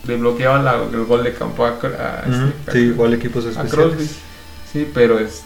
[0.06, 3.74] Le bloqueaban la- el gol de campo a, este, Sí, igual equipos a especiales.
[3.74, 4.10] Crosby.
[4.72, 5.44] Sí, pero es.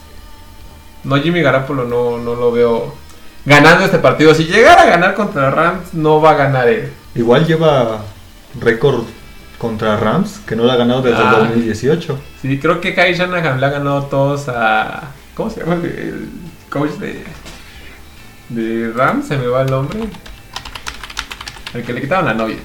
[1.03, 2.93] No, Jimmy Garapolo no, no lo veo
[3.45, 4.33] ganando este partido.
[4.35, 6.91] Si llegara a ganar contra Rams, no va a ganar él.
[7.15, 8.01] Igual lleva
[8.59, 9.03] récord
[9.59, 11.35] contra Rams, que no lo ha ganado desde Ah.
[11.41, 12.17] el 2018.
[12.41, 15.11] Sí, creo que Kai Shanahan le ha ganado todos a.
[15.35, 16.29] ¿Cómo se llama el,
[16.69, 17.23] coach de.
[18.49, 19.27] de Rams?
[19.27, 19.99] Se me va el nombre.
[21.73, 22.57] El que le quitaron la novia.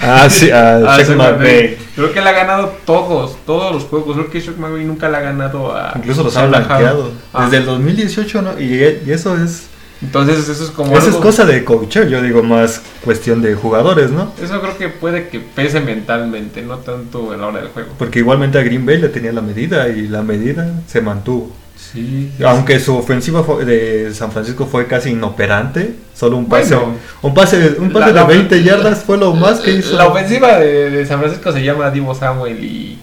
[0.00, 1.76] Ah, sí, a Ah, Sean McVay.
[1.94, 4.14] Creo que le ha ganado todos, todos los juegos.
[4.16, 5.92] Creo que Shock McVay nunca le ha ganado a.
[5.96, 6.66] Incluso los Shanahan.
[6.66, 7.12] blanqueado.
[7.34, 7.44] Ah.
[7.44, 8.60] Desde el 2018, ¿no?
[8.60, 8.64] Y,
[9.06, 9.68] y eso es.
[10.00, 10.92] Entonces, eso es como.
[10.92, 14.32] Eso es algo- cosa de coacheo, yo digo más cuestión de jugadores, ¿no?
[14.42, 17.90] Eso creo que puede que pese mentalmente, no tanto a la hora del juego.
[17.98, 21.50] Porque igualmente a Green Bay le tenía la medida y la medida se mantuvo.
[21.76, 22.30] Sí.
[22.44, 26.94] Aunque su ofensiva de San Francisco fue casi inoperante, solo un pase, Bueno.
[27.22, 29.96] un pase, un pase La- la- de 20 yardas fue lo más que hizo.
[29.96, 32.98] La ofensiva de, de San Francisco se llama Divo Samuel y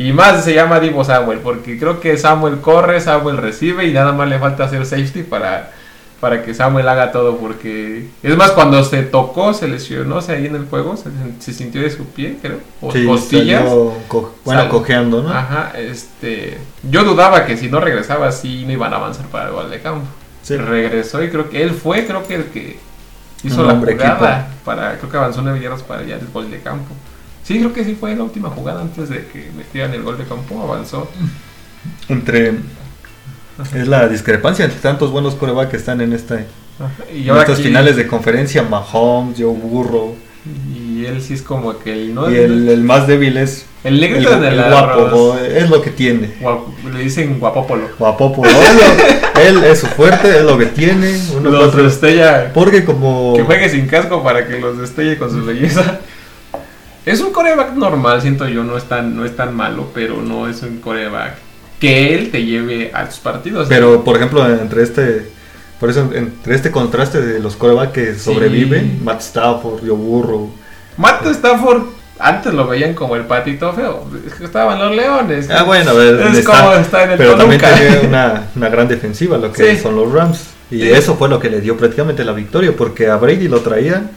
[0.00, 4.12] y más se llama Divo Samuel porque creo que Samuel corre, Samuel recibe y nada
[4.12, 5.72] más le falta hacer safety para
[6.20, 10.34] para que Samuel haga todo porque es más cuando se tocó, se lesionó, o sea,
[10.36, 13.62] ahí en el juego se, se sintió de su pie, creo, o Sí, costillas.
[13.62, 15.30] salió co- bueno, Sal- cojeando, ¿no?
[15.30, 19.52] Ajá, este, yo dudaba que si no regresaba así no iban a avanzar para el
[19.52, 20.06] gol de campo.
[20.42, 20.56] Sí.
[20.56, 22.78] Regresó y creo que él fue, creo que el que
[23.44, 26.58] hizo Un la jugada para, creo que avanzó nueve yardas para ya el gol de
[26.60, 26.92] campo.
[27.44, 30.24] Sí, creo que sí fue la última jugada antes de que metieran el gol de
[30.24, 31.08] campo, avanzó.
[32.08, 32.54] Entre
[33.74, 36.40] es la discrepancia entre tantos buenos corebacks que están en esta
[37.12, 40.14] Y en estas aquí- finales de conferencia, Mahomes, Joe Burrow
[40.74, 43.94] Y él sí es como que el no y el, el más débil es el
[43.94, 46.34] el, negrito en el, el guapo, es lo que tiene.
[46.40, 47.88] Guapo- le dicen guapópolo.
[47.98, 48.50] Guapopo, ¿no?
[49.40, 51.16] él es su fuerte, es lo que tiene.
[51.36, 52.52] Uno Los cuatro- destella.
[52.52, 56.00] porque como Que juegue sin casco para que los destelle con su belleza.
[57.06, 60.48] Es un coreback normal, siento yo, no es tan, no es tan malo, pero no
[60.48, 61.36] es un coreback
[61.80, 63.66] que él te lleve a tus partidos.
[63.68, 65.30] Pero, por ejemplo, entre este.
[65.78, 70.52] Por eso, entre este contraste de los corebacks que sobreviven, Matt Stafford, Joe Burrow.
[70.96, 71.82] Matt Stafford,
[72.18, 74.04] antes lo veían como el patito feo.
[74.26, 75.48] Es que estaban los leones.
[75.50, 77.78] Ah, bueno, a ver, Es está- como está en el pero también Toluca.
[77.78, 79.80] tiene una, una gran defensiva, lo que Sí.
[79.80, 80.48] son los Rams.
[80.70, 80.90] Y Sí.
[80.90, 84.10] eso fue lo que le dio prácticamente la victoria, porque a Brady lo traían,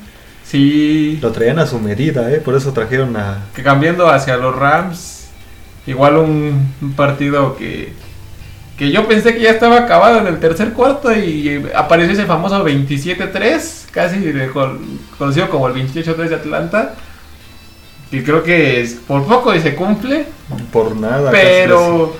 [0.44, 2.38] Sí, lo traían a su medida, ¿eh?
[2.42, 3.46] por eso trajeron a.
[3.56, 5.21] que cambiando hacia los Rams,
[5.88, 7.94] igual un, un partido que,
[8.78, 12.64] que yo pensé que ya estaba acabado en el tercer cuarto y apareció ese famoso
[12.66, 14.18] 27-3, casi
[15.18, 16.96] conocido como el 28-3 de Atlanta.
[18.12, 20.26] Y creo que es- por poco y se cumple,
[20.74, 21.32] Por nada.
[21.32, 22.16] pero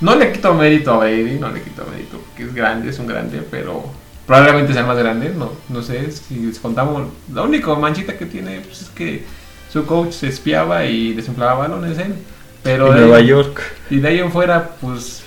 [0.00, 3.08] no le quito mérito a Brady, no le quito mérito, porque es grande, es un
[3.08, 3.84] grande, pero
[4.24, 8.60] probablemente sea el más grande, no, no sé, si contamos, la única manchita que tiene
[8.60, 9.24] pues, es que
[9.72, 12.14] su coach se espiaba y desinflaba balones él.
[12.62, 13.60] Pero Y de Nueva ahí- York.
[13.90, 15.22] y de ahí en fuera, pues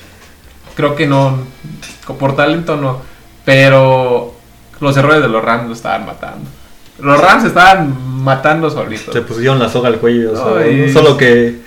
[0.76, 1.38] creo que no,
[2.20, 3.02] por talento no,
[3.44, 4.34] pero
[4.80, 6.50] los errores de los Rams lo estaban matando.
[7.00, 9.14] Los Rams estaban matando solitos.
[9.14, 10.92] Se pusieron la soga al cuello, o sea, Ay.
[10.92, 11.60] solo que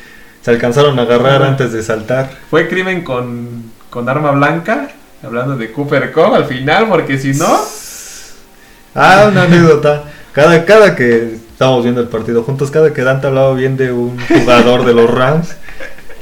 [0.42, 2.30] se alcanzaron a agarrar antes de saltar.
[2.50, 4.88] Fue crimen con, con arma blanca,
[5.22, 7.58] hablando de Cooper Cup al final, porque si no,
[8.94, 10.04] Ah, una anécdota.
[10.32, 14.16] Cada, cada que estábamos viendo el partido juntos, cada que Dante hablaba bien de un
[14.28, 15.56] jugador de los Rams,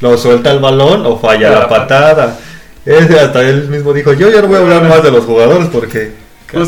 [0.00, 2.38] lo suelta el balón o falla la patada.
[2.86, 5.68] Ese hasta él mismo dijo, yo ya no voy a hablar más de los jugadores
[5.70, 6.14] porque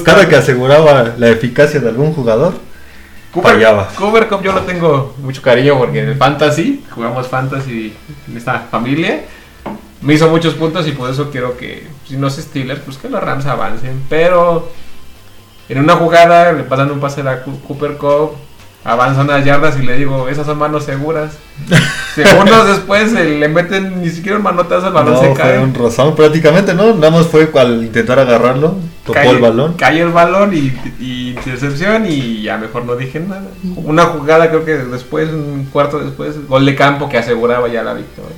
[0.05, 2.57] cada que aseguraba la eficacia de algún jugador,
[3.33, 3.89] Cooper, Fallaba.
[3.97, 7.97] Cooper Cup yo lo tengo mucho cariño porque en el Fantasy, jugamos Fantasy
[8.29, 9.23] en esta familia,
[10.03, 13.09] me hizo muchos puntos y por eso quiero que, si no es Steelers, pues que
[13.09, 14.05] los Rams avancen.
[14.11, 14.71] Pero
[15.71, 18.33] en una jugada le pasan un pase a Cooper Cup,
[18.89, 21.33] avanza unas yardas y le digo, esas son manos seguras.
[22.15, 25.59] Segundos después eh, le meten ni siquiera un manotazo, el balón no se fue cae.
[25.59, 26.95] un rozón prácticamente, ¿no?
[26.95, 29.75] Nada más fue al intentar agarrarlo, tocó Cae- el balón.
[29.75, 33.45] Cae el balón y, y intercepción y ya mejor no dije nada.
[33.77, 37.93] Una jugada creo que después, un cuarto después, gol de campo que aseguraba ya la
[37.93, 38.37] victoria.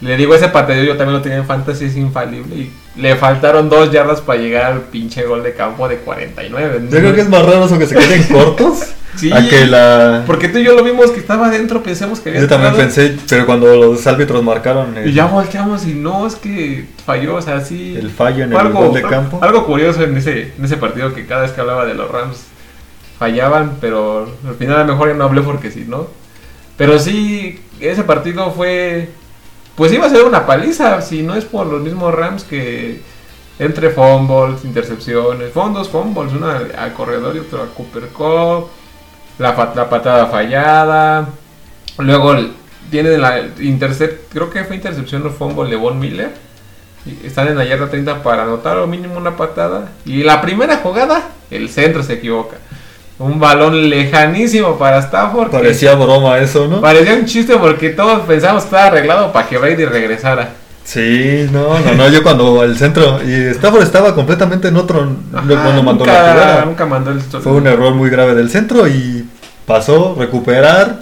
[0.00, 2.54] Le digo, ese pateo yo también lo tenía en fantasy, es infalible.
[2.54, 6.88] Y le faltaron dos yardas para llegar al pinche gol de campo de 49.
[6.90, 9.32] Yo creo que es más raro eso que se queden cortos Sí.
[9.32, 10.24] a que la...
[10.26, 12.94] Porque tú y yo lo vimos que estaba adentro, pensemos que había Yo también entrado,
[12.94, 17.36] pensé, pero cuando los árbitros marcaron el, Y ya volteamos y no, es que falló,
[17.36, 17.96] o sea, sí.
[17.96, 21.14] el fallo en el algo, gol de campo, algo curioso en ese, en ese partido
[21.14, 22.44] que cada vez que hablaba de los Rams
[23.18, 26.08] fallaban, pero al final a lo mejor ya no hablé porque sí, ¿no?
[26.76, 29.08] Pero sí, ese partido fue.
[29.76, 33.00] Pues iba a ser una paliza, si no es por los mismos Rams que
[33.58, 38.68] entre fumbles, intercepciones, fueron dos fumbles, una al corredor y otro a Cooper Cup,
[39.38, 41.28] la, la patada fallada,
[41.98, 42.36] luego
[42.90, 46.30] tienen la intercept, creo que fue intercepción o fumble de Von Miller.
[47.22, 49.90] Están en la yarda 30 para anotar o mínimo una patada.
[50.06, 52.56] Y la primera jugada, el centro se equivoca.
[53.18, 55.50] Un balón lejanísimo para Stafford.
[55.50, 56.80] parecía broma eso, ¿no?
[56.80, 60.50] parecía un chiste porque todos pensábamos que estaba arreglado para que Brady regresara.
[60.84, 65.00] Sí, no, no, no, yo cuando el centro, y Stafford estaba completamente en otro,
[65.32, 66.64] Ajá, cuando mandó la jugada.
[66.66, 69.26] nunca mandó el Fue un error muy grave del centro y
[69.66, 71.00] pasó, recuperar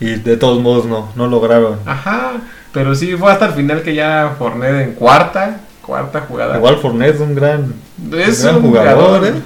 [0.00, 1.78] y de todos modos no, no lograron.
[1.86, 2.32] Ajá,
[2.72, 6.58] pero sí fue hasta el final que ya Fournette en cuarta, cuarta jugada.
[6.58, 7.72] Igual Fournette es un gran,
[8.12, 9.42] es gran un jugador, jugador, ¿eh?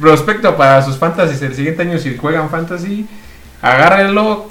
[0.00, 3.06] prospecto para sus fantasies el siguiente año si juegan fantasy
[3.60, 4.46] agárrenlo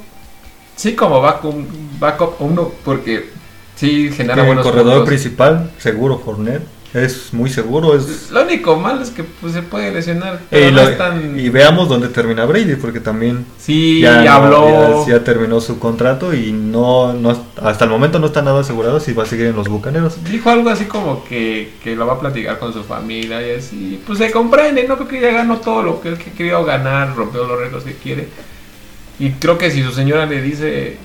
[0.75, 1.55] sí como backup,
[1.99, 3.31] backup uno porque
[3.75, 5.07] sí genera el buenos corredor puntos.
[5.07, 8.31] principal, seguro Fournette, es muy seguro, es...
[8.31, 11.37] lo único malo es que pues, se puede lesionar pero Y, no lo- es tan
[11.37, 16.33] y veamos dónde termina Brady, porque también sí ya, habló ya, ya terminó su contrato
[16.33, 19.57] y no, no hasta el momento no está nada asegurado si va a seguir en
[19.57, 20.23] los Bucaneros.
[20.31, 24.01] dijo algo así como que, que lo va a platicar con su familia y así
[24.07, 27.13] pues se comprende no creo que ya ganó todo lo que él que quería ganar
[27.13, 28.29] rompió los récords que quiere
[29.19, 30.97] y creo que si su señora le dice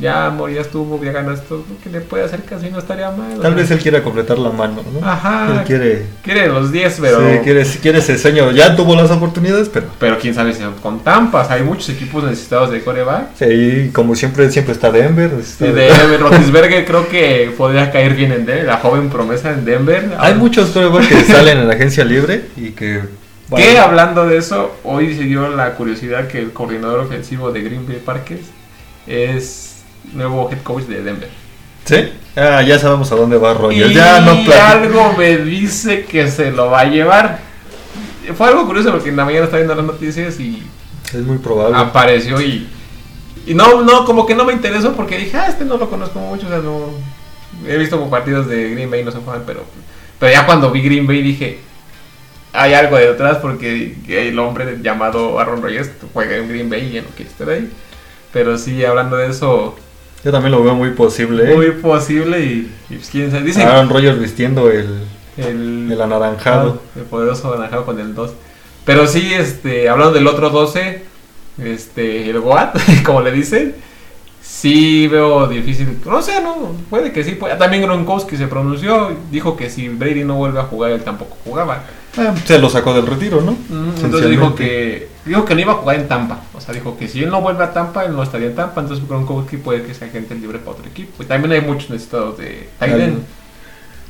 [0.00, 3.08] ya amor ya estuvo ya ganaste todo creo que le puede hacer casi no estaría
[3.12, 5.08] mal Tal vez él quiera completar la mano, ¿no?
[5.08, 5.60] Ajá.
[5.60, 7.20] Él quiere, Quiere los 10, pero.
[7.20, 8.50] sí, quiere, quiere ese sueño.
[8.50, 11.50] Ya tuvo las oportunidades, pero Pero quién sabe si con Tampas.
[11.50, 13.28] Hay muchos equipos necesitados de coreback.
[13.36, 15.30] sí, como siempre, siempre está Denver.
[15.40, 18.64] está- Y de Rotisberger creo que podría caer bien en Denver.
[18.66, 20.14] La joven promesa en Denver.
[20.18, 23.02] Hay muchos corebacks que salen en la agencia libre y que...
[23.54, 27.86] Que hablando de eso, hoy se dio la curiosidad que el coordinador ofensivo de Green
[27.86, 28.40] Bay Packers
[29.06, 29.75] es
[30.12, 31.28] nuevo head coach de Denver.
[31.84, 32.12] ¿Sí?
[32.36, 33.90] Ah, ya sabemos a dónde va Rogers.
[33.90, 37.38] y Ya no algo me dice que se lo va a llevar.
[38.36, 40.62] Fue algo curioso porque en la mañana estaba viendo las noticias y
[41.08, 41.76] Es muy probable.
[41.78, 42.68] apareció y
[43.46, 46.18] y no no como que no me interesó porque dije ah este no lo conozco
[46.18, 46.86] mucho o sea no
[47.64, 49.62] he visto como partidos de Green Bay no soy fan pero
[50.18, 51.60] pero ya cuando vi Green Bay dije
[52.52, 57.02] hay algo detrás porque el hombre llamado Aaron Rodgers juega en Green Bay y ya
[57.02, 57.70] no quiere estar ahí
[58.32, 59.76] pero sí hablando de eso
[60.26, 61.52] Yo también lo veo muy posible.
[61.52, 61.54] ¿eh?
[61.54, 65.04] muy posible y, y pues, quién sabe dicen Aaron Rodgers vistiendo el,
[65.36, 66.80] el, el anaranjado.
[66.96, 68.32] el poderoso anaranjado con el 2.
[68.84, 71.04] Pero sí, este, hablando del otro 12,
[71.62, 73.76] este, el Goat, como le dicen,
[74.42, 75.96] sí veo difícil.
[76.04, 77.36] No sé, no, puede que sí.
[77.36, 81.36] puede- También Gronkowski se pronunció, dijo que si Brady no vuelve a jugar, él tampoco
[81.44, 81.84] jugaba.
[82.18, 83.56] Ah, se lo sacó del retiro, ¿no?
[84.02, 86.40] Entonces dijo que, dijo que no iba a jugar en Tampa.
[86.54, 88.80] O sea, dijo que si él no vuelve a Tampa, él no estaría en Tampa.
[88.80, 91.22] Entonces Gronkowski puede que sea gente libre para otro equipo.
[91.22, 93.22] Y también hay muchos necesitados de end.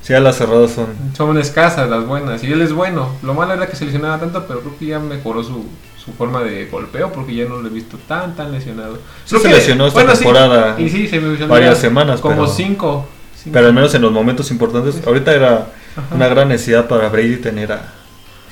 [0.03, 0.87] Sí, a las cerradas son.
[1.17, 3.09] Son escasas las buenas y él es bueno.
[3.23, 5.65] Lo malo era que se lesionaba tanto, pero creo que ya mejoró su,
[6.03, 8.99] su forma de golpeo porque ya no lo he visto tan tan lesionado.
[9.25, 12.35] Sí se lesionó esta bueno, sí, temporada y sí, se me lesionó varias semanas, Como
[12.37, 13.09] pero- cinco.
[13.35, 13.53] cinco.
[13.55, 15.05] Pero al menos en los momentos importantes.
[15.05, 15.53] Ahorita era
[15.97, 16.15] Ajá.
[16.15, 17.93] una gran necesidad para Brady tener a.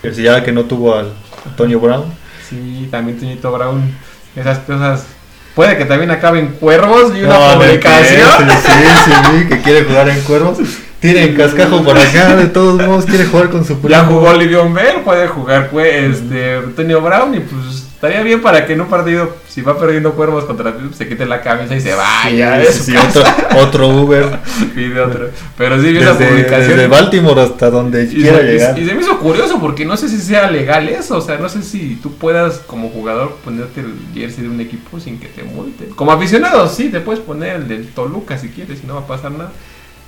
[0.02, 1.12] Ya que no tuvo al
[1.46, 2.23] Antonio Brown.
[2.48, 3.94] Sí, también Toñito Brown.
[4.36, 5.06] Esas cosas.
[5.54, 8.30] Puede que también acaben cuervos y una No, publicación.
[8.38, 8.72] Sí,
[9.04, 10.58] sí, sí, que quiere jugar en cuervos.
[10.98, 13.90] Tiene cascajo por acá, de todos modos quiere jugar con su primo.
[13.90, 17.62] Ya jugó Livion Bell, puede jugar pues, este, Antonio Brown y pues
[18.04, 21.40] Estaría bien para que en un partido, si va perdiendo cuervos contra se quite la
[21.40, 22.62] camisa y se vaya.
[22.70, 23.22] Sí, otro,
[23.62, 24.38] otro Uber.
[24.74, 25.30] Pide otro.
[25.56, 26.68] Pero sí vi Desde, publicación.
[26.68, 28.78] desde Baltimore hasta donde Y quiera se, llegar.
[28.78, 31.48] y se me hizo curioso porque no sé si sea legal eso, o sea, no
[31.48, 35.42] sé si tú puedas como jugador ponerte el jersey de un equipo sin que te
[35.42, 35.88] multen.
[35.90, 39.06] Como aficionado, sí, te puedes poner el del Toluca si quieres y no va a
[39.06, 39.50] pasar nada.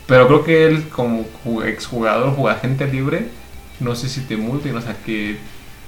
[0.07, 3.29] Pero creo que él como ju- exjugador, agente libre,
[3.81, 5.37] no sé si te multen, o sea que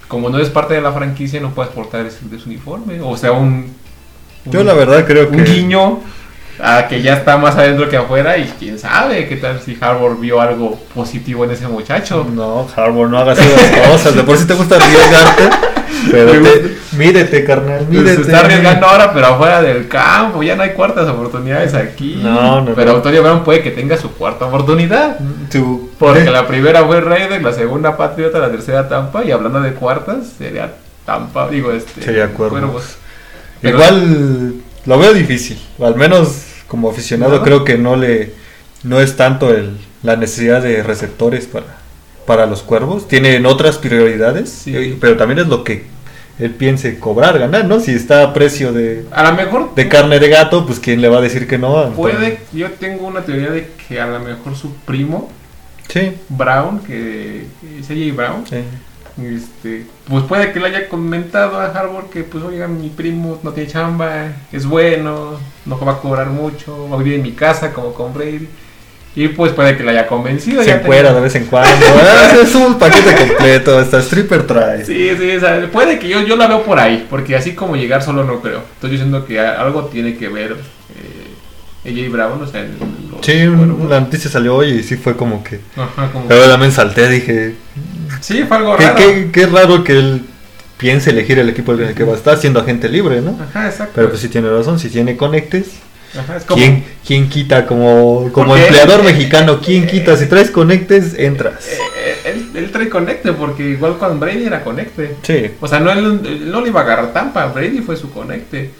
[0.08, 3.72] como no eres parte de la franquicia no puedes portar ese, uniforme, o sea, un...
[4.46, 5.36] Yo la verdad creo que...
[5.36, 6.00] un guiño
[6.60, 10.16] a que ya está más adentro que afuera y quién sabe qué tal si Harvard
[10.18, 12.26] vio algo positivo en ese muchacho.
[12.34, 14.14] No, Harbour, no hagas esas cosas.
[14.16, 15.50] De por sí te gusta arriesgarte.
[16.10, 18.16] Pero Me te, mídete, carnal, mídete.
[18.16, 20.42] se está arriesgando ahora, pero afuera del campo.
[20.42, 22.18] Ya no hay cuartas oportunidades aquí.
[22.20, 22.96] No, no, pero no.
[22.96, 25.16] Antonio Brown puede que tenga su cuarta oportunidad.
[25.50, 29.24] Tu- Porque eh, la primera fue Raiders, la segunda Patriota, la tercera Tampa.
[29.24, 31.48] Y hablando de cuartas, sería Tampa.
[31.48, 32.02] Digo, este.
[32.02, 32.96] Sería Cuervos.
[33.60, 34.54] Pero- Igual
[34.86, 35.58] lo veo difícil.
[35.82, 37.42] Al menos como aficionado ¿No?
[37.42, 38.34] creo que no le
[38.84, 41.66] no es tanto el, la necesidad de receptores para,
[42.26, 43.08] para los cuervos.
[43.08, 44.96] Tienen otras prioridades, Sí.
[45.00, 45.86] pero también es lo que
[46.38, 47.80] él piense cobrar, ganar, ¿no?
[47.80, 51.08] Si está a precio de, A lo mejor de carne de gato, pues quién le
[51.08, 51.90] va a decir que no.
[51.96, 52.38] puede.
[52.52, 55.32] Yo tengo una teoría de que a lo mejor su primo,
[55.88, 56.12] Sí.
[56.28, 57.46] Brown, que
[57.80, 58.58] AJ Brown, sí.
[59.20, 63.52] Este, pues puede que le haya comentado a Harvard que, pues, oiga, mi primo no
[63.52, 67.72] tiene chamba, es bueno, no va a cobrar mucho, va a vivir en mi casa
[67.72, 68.48] como con Brady.
[69.16, 70.62] Y pues puede que le haya convencido.
[70.62, 71.86] Se encuera de vez en cuando.
[72.40, 73.76] Es un paquete completo.
[73.76, 74.84] Hasta stripper trae.
[74.84, 77.74] Sí, sí, o sea, puede que yo, yo la veo por ahí, porque así como
[77.74, 78.62] llegar solo no creo.
[78.74, 80.56] Estoy diciendo que algo tiene que ver
[81.84, 82.72] AJ Brown, o sea, el-
[83.22, 83.88] Sí, cuervos.
[83.90, 85.60] la noticia salió hoy y sí fue como que.
[85.76, 87.54] Ajá, como- Pero también salté, dije.
[88.20, 88.96] Sí, fue algo raro.
[88.96, 90.22] qué- qué raro que él
[90.76, 93.38] piense elegir el equipo en el que va a estar siendo agente libre, ¿no?
[93.40, 93.92] Ajá, exacto.
[93.96, 95.66] Pero pues sí tiene razón, si tiene conectes,
[96.18, 99.60] Ajá, es como- ¿quién, quién quita como, como Porque- empleador mexicano?
[99.60, 100.16] ¿Quién quita?
[100.16, 101.66] Si traes conectes, entras.
[101.68, 105.16] Eh, eh, él, él trae conecte, porque igual con Brady era conecte.
[105.22, 108.70] Sí, O sea, no, él no le iba a agarrar Tampa, Brady fue su conecte.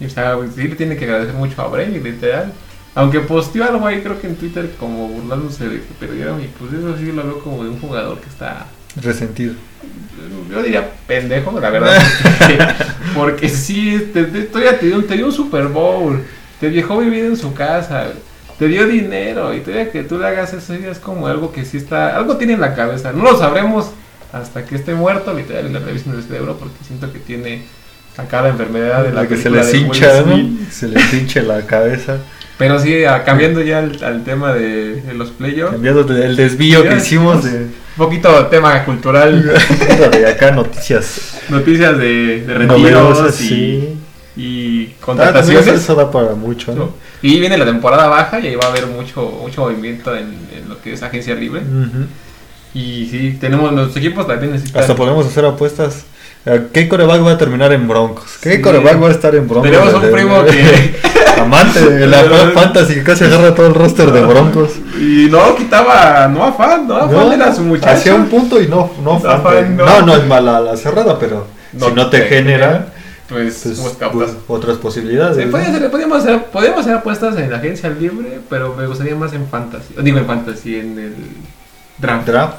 [0.00, 2.52] Y, o sea, sí le tiene que agradecer mucho a Brady, literal.
[2.94, 6.40] Aunque posteó algo ahí, creo que en Twitter, como burlándose de que perdieron.
[6.42, 8.66] Y pues eso sí lo veo como de un jugador que está,
[9.02, 9.54] resentido.
[10.50, 11.98] yo diría pendejo, la verdad.
[12.22, 12.58] porque,
[13.14, 16.22] porque sí, te, te, todavía te dio, te dio un Super Bowl,
[16.60, 18.08] te dejó vivir en su casa,
[18.58, 19.54] te dio dinero.
[19.54, 22.36] Y todavía que tú le hagas eso, ya es como algo que sí está, algo
[22.36, 23.12] tiene en la cabeza.
[23.12, 23.90] No lo sabremos
[24.32, 27.64] hasta que esté muerto, literal, y le revisen el cerebro, porque siento que tiene
[28.16, 30.36] acá la enfermedad de la que se les hincha, ¿no?
[30.70, 32.18] Se les hincha la cabeza.
[32.58, 36.36] Pero sí, a- cambiando ya al, al tema de, de los playoffs, un Cambiando el
[36.36, 37.66] desvío Ya que hicimos de,
[37.98, 39.42] poquito tema cultural,
[40.12, 43.96] de acá, noticias noticias de, de retiros y, sí.
[44.36, 45.66] y Ah, contrataciones.
[45.68, 46.94] eso da para mucho, ¿no?
[47.22, 50.68] Y viene la temporada baja y ahí va a haber mucho mucho movimiento en, en
[50.68, 51.60] lo que es agencia libre.
[51.60, 52.06] Ujú.
[52.74, 54.80] Y sí, tenemos los equipos también necesitan.
[54.82, 56.04] Hasta podemos hacer apuestas.
[56.72, 58.38] ¿Qué coreback va a terminar en Broncos?
[58.40, 58.62] ¿Qué Sí.
[58.62, 59.68] coreback va a estar en Broncos?
[59.70, 60.94] Tenemos un De- primo que.
[61.40, 62.22] Amante de la
[62.54, 64.70] fantasy que casi agarra todo el roster de Broncos.
[64.98, 66.28] Y no quitaba.
[66.28, 67.90] No afán, no afán era su muchacho.
[67.90, 69.84] Hacía un punto y no, no, No, fan, fan, no.
[69.84, 70.02] no.
[70.06, 71.46] no, es mala la cerrada, pero
[71.78, 72.86] si no te genera,
[73.28, 75.36] Pues, pues, busca pues, otras posibilidades.
[75.36, 75.90] Sí, ¿no?
[75.90, 79.94] podemos, hacer, podemos hacer apuestas en la agencia libre, pero me gustaría más en fantasy.
[80.00, 81.14] Digo en fantasy, en el
[81.98, 82.26] draft.
[82.28, 82.54] Draft.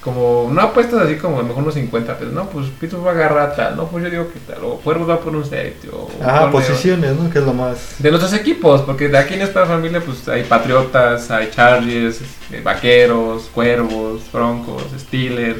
[0.00, 3.10] Como, no apuestas así como a lo mejor unos 50, pero no, pues Pito va
[3.10, 5.88] a agarrar tal, no, pues yo digo que tal, o Cuervos va por un safety,
[5.92, 7.28] o Ajá, posiciones, ¿no?
[7.28, 7.96] Que es lo más.
[7.98, 12.20] De nuestros equipos, porque de aquí en esta familia pues hay Patriotas, hay Chargers,
[12.52, 15.58] eh, Vaqueros, Cuervos, Broncos, Steelers,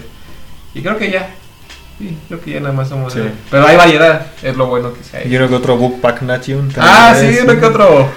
[0.72, 1.30] y creo que ya,
[1.98, 3.12] sí, creo que ya nada más somos...
[3.12, 3.20] Sí.
[3.50, 5.36] Pero hay variedad, es lo bueno que se Y hay.
[5.36, 6.70] uno que otro Book Pack Nation.
[6.76, 8.08] Ah, sí, es, uno que otro.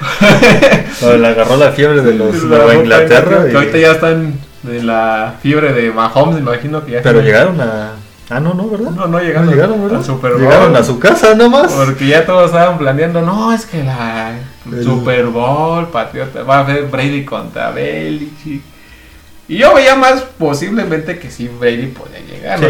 [1.17, 3.45] Le agarró la fiebre de los Nueva Boca Inglaterra.
[3.45, 7.02] Que y- ahorita ya están de la fiebre de Mahomes, me imagino que ya...
[7.02, 7.93] Pero llegaron a.
[8.30, 8.91] Ah, no, no, ¿verdad?
[8.91, 9.97] No, no llegaron, llegaron, ¿verdad?
[9.97, 10.41] al Super Bowl.
[10.41, 11.74] Llegaron a su casa nomás.
[11.74, 14.38] Porque ya todos estaban planeando, no, es que la
[14.71, 18.62] El- Super Bowl, Patriota, va a ver Brady contra Belichick.
[19.50, 22.67] Y yo veía más posiblemente que sí Brady podía llegar, ¿no?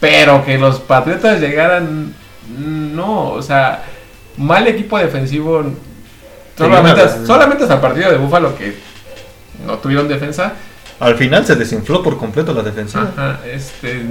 [0.00, 2.12] Pero que los Patriotas llegaran,
[2.58, 3.84] no, o sea,
[4.36, 5.62] mal equipo defensivo,
[6.56, 8.76] solamente, solamente hasta el partido de Buffalo que
[9.64, 10.54] no tuvieron defensa,
[11.00, 13.12] Al final se desinfló por completo la defensiva.
[13.16, 14.02] Ajá, este,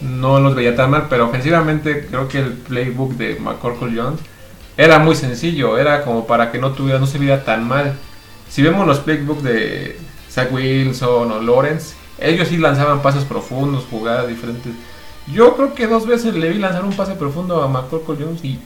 [0.00, 4.20] no los veía tan mal, pero ofensivamente creo que el playbook de McCorkle Jones
[4.76, 7.94] era muy sencillo, era como para que no tuviera, no se viera tan mal.
[8.48, 9.98] Si vemos los playbooks de
[10.30, 14.72] Zach Wilson o Lawrence, ellos sí lanzaban pases profundos, jugadas diferentes.
[15.32, 18.58] Yo creo que dos veces le vi lanzar un pase profundo a McCorkle Jones y,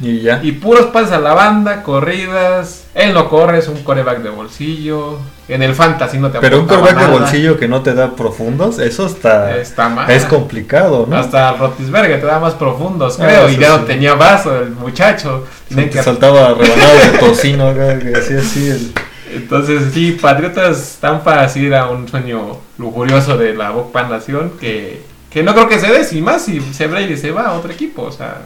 [0.00, 0.40] Y ya.
[0.44, 2.84] y puros pases a la banda, corridas.
[2.94, 5.18] Él no corre, es un coreback de bolsillo.
[5.48, 8.78] En el fantasy no te Pero un coreback de bolsillo que no te da profundos,
[8.78, 10.10] eso está, Está mal.
[10.10, 11.16] es complicado, ¿no?
[11.16, 13.48] Hasta Rotisberger te da más profundos, Ah, creo.
[13.48, 13.78] y ya sí.
[13.78, 15.46] no tenía vaso el muchacho.
[15.74, 18.68] Te que- saltaba rebanado de tocino, acá, que decía así.
[18.68, 18.92] el-
[19.34, 25.42] Entonces, sí, Patriotas Tampa sí era un sueño lujurioso de la Pan Nación que, que
[25.42, 28.02] no creo que se dé, sin más si se Brady se va a otro equipo.
[28.02, 28.38] O sea,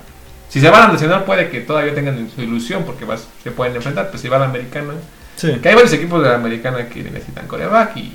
[0.52, 3.74] si se van a lesionar puede que todavía tengan su ilusión porque vas- se pueden
[3.74, 4.92] enfrentar, pues si va a la americana.
[5.36, 5.50] Sí.
[5.62, 8.12] Que hay varios equipos de la americana que necesitan coreback y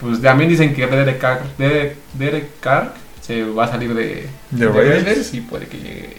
[0.00, 4.66] pues también dicen que Derek Carr, Derek, Derek Carr se va a salir de, De
[4.68, 5.32] Raiders.
[5.34, 6.16] y puede que llegue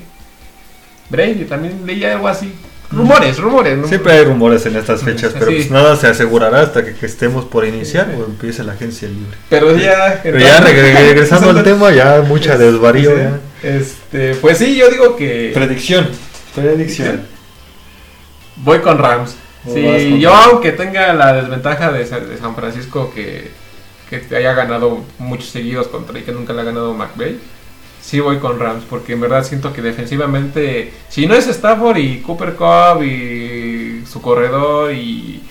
[1.09, 1.43] Brady.
[1.45, 2.53] También leía algo así.
[2.91, 3.77] Rumores, rumores.
[3.77, 3.87] ¿no?
[3.87, 5.37] Siempre hay rumores en estas fechas, Sí.
[5.39, 9.07] pero pues nada se asegurará hasta que, que estemos por iniciar o empiece la agencia
[9.07, 9.35] libre.
[9.49, 13.17] Pero ya, Pero ya regre- regresando al tema, ya mucha desvarío.
[13.17, 13.39] Ya.
[13.63, 16.09] Este, pues sí, yo digo que Predicción.
[16.53, 17.25] Predicción.
[18.57, 19.35] voy con Rams.
[19.65, 20.47] O Sí, con yo Rams.
[20.51, 23.51] aunque tenga la desventaja de, de San Francisco que,
[24.09, 27.39] que haya ganado muchos seguidos contra y que nunca le ha ganado McVay,
[28.01, 32.19] sí voy con Rams porque en verdad siento que defensivamente, si no es Stafford y
[32.21, 35.41] Cooper Cup y su corredor y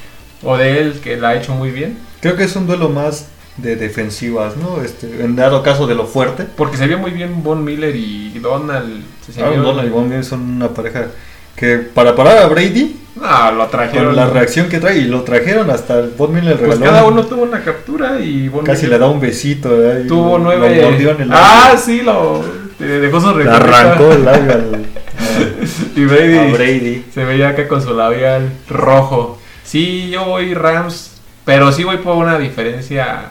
[0.42, 3.26] Odell que la ha hecho muy bien, Creo que es un duelo más
[3.56, 4.82] de defensivas, ¿no?
[4.82, 6.44] Este, en dado caso de lo fuerte.
[6.56, 9.04] porque se vio muy bien Von Miller y Donald.
[9.30, 11.06] Se Aaron vio- Donald y Von Miller son una pareja
[11.54, 14.06] que para parar a Brady, No, lo trajeron.
[14.06, 16.84] con la reacción que trae, y lo trajeron hasta Von Miller Pues regaló.
[16.84, 19.68] cada uno tuvo una captura y Von Casi Miller le da un besito.
[20.08, 20.80] tuvo lo- nueve.
[20.82, 22.42] Lo en el ah, sí, lo
[22.78, 24.86] dejó su Le arrancó el labio al-
[25.96, 27.04] Y Brady, Brady.
[27.12, 29.38] se veía acá con su labial rojo.
[29.62, 33.30] Sí, yo voy Rams, pero sí voy por una diferencia.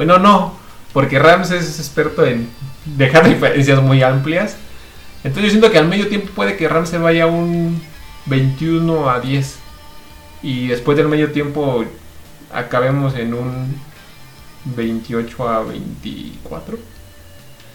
[0.00, 0.54] Bueno, no,
[0.94, 2.48] porque Rams es experto en
[2.86, 4.56] dejar diferencias muy amplias.
[5.22, 7.82] Entonces yo siento que al medio tiempo puede que Rams se vaya un
[8.24, 9.58] 21 a 10.
[10.42, 11.84] Y después del medio tiempo
[12.50, 13.78] acabemos en un
[14.74, 16.78] 28 a 24.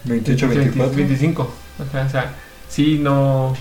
[0.05, 0.95] 28, 24.
[0.95, 1.53] 25.
[1.77, 2.33] Ajá, o sea,
[2.67, 3.55] sí, no.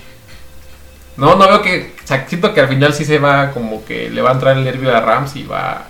[1.18, 1.92] No, no veo que.
[2.02, 4.56] O sea, siento que al final sí se va como que le va a entrar
[4.56, 5.88] el nervio a Rams y va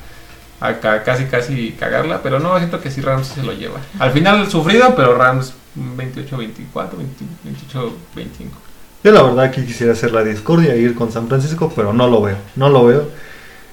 [1.04, 2.22] casi casi cagarla.
[2.22, 3.80] Pero no, siento que sí Rams se lo lleva.
[3.98, 8.58] Al final sufrido, pero Rams 28, 24, 20 28, 25.
[9.04, 12.08] Yo la verdad que quisiera hacer la discordia e ir con San Francisco, pero no
[12.08, 13.08] lo veo, no lo veo.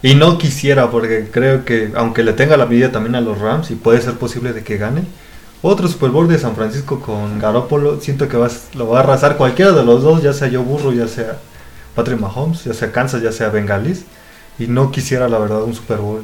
[0.04, 3.72] Y no quisiera porque creo que aunque le tenga la medida también a los Rams
[3.72, 5.04] y puede ser posible de que gane,
[5.62, 9.38] otro Super Bowl de San Francisco con Garoppolo, siento que vas, lo va a arrasar
[9.38, 11.38] cualquiera de los dos, ya sea Joe Burro, ya sea
[11.96, 14.06] Patrick Mahomes, ya sea Kansas, ya sea Bengalis.
[14.58, 16.24] Y no quisiera la verdad un Super Bowl.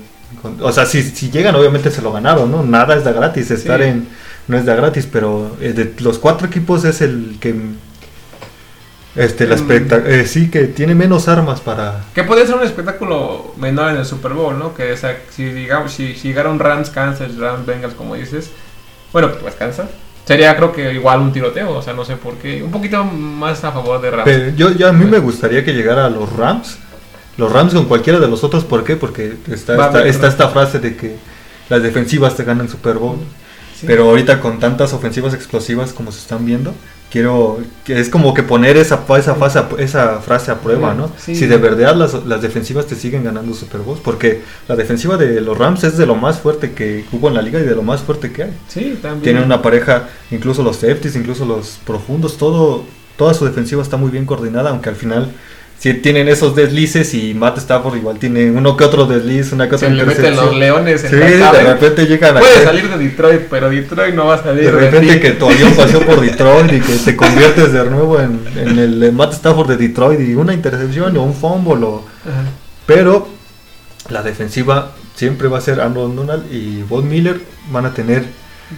[0.61, 2.63] O sea, si, si llegan obviamente se lo ganaron, ¿no?
[2.63, 3.87] Nada es de gratis, estar Sí.
[3.87, 4.07] en...
[4.47, 7.53] No es de gratis, pero eh, de los cuatro equipos es el que
[9.15, 9.71] este, la Mm.
[10.05, 12.01] eh, sí, que tiene menos armas para...
[12.13, 14.73] Que puede ser un espectáculo menor en el Super Bowl, ¿no?
[14.75, 18.51] Que o sea, si, digamos, si, si llegaron Rams, Kansas, Rams, Bengals, como dices,
[19.11, 19.87] bueno, pues Kansas,
[20.25, 23.63] sería creo que igual un tiroteo, o sea, no sé por qué, un poquito más
[23.63, 24.23] a favor de Rams.
[24.25, 26.77] Pero yo, yo a mí me gustaría que llegara a los Rams.
[27.37, 28.95] Los Rams con cualquiera de los otros, ¿por qué?
[28.95, 31.15] Porque está, esta frase de que
[31.69, 33.17] las defensivas te ganan Super Bowl.
[33.79, 33.85] Sí.
[33.85, 36.73] Pero ahorita con tantas ofensivas explosivas como se están viendo,
[37.11, 41.11] quiero que es como que poner esa, esa, fase, esa frase a prueba, ¿no?
[41.17, 41.35] Sí.
[41.35, 45.41] Si de verdad las, las defensivas te siguen ganando Super Bowls, porque la defensiva de
[45.41, 47.83] los Rams es de lo más fuerte que hubo en la liga y de lo
[47.83, 48.57] más fuerte que hay.
[48.67, 49.21] Sí, también.
[49.21, 52.83] Tienen una pareja, incluso los safeties, incluso los profundos, todo,
[53.15, 55.31] toda su defensiva está muy bien coordinada, aunque al final
[55.79, 59.77] sí tienen esos deslices y Matt Stafford igual tiene uno que otro desliz, una que
[59.77, 62.89] Se otra le meten los leones en Sí, la de repente llegan a Puede salir
[62.89, 65.19] de Detroit, pero Detroit no va a salir de repente ti.
[65.19, 69.11] que tu avión pasó por Detroit y que te conviertes de nuevo en, en el
[69.13, 72.05] Matt Stafford de Detroit y una intercepción o un fumble o-
[72.85, 73.27] pero
[74.09, 77.39] la defensiva siempre va a ser Aaron Donald y Von Miller
[77.71, 78.23] van a tener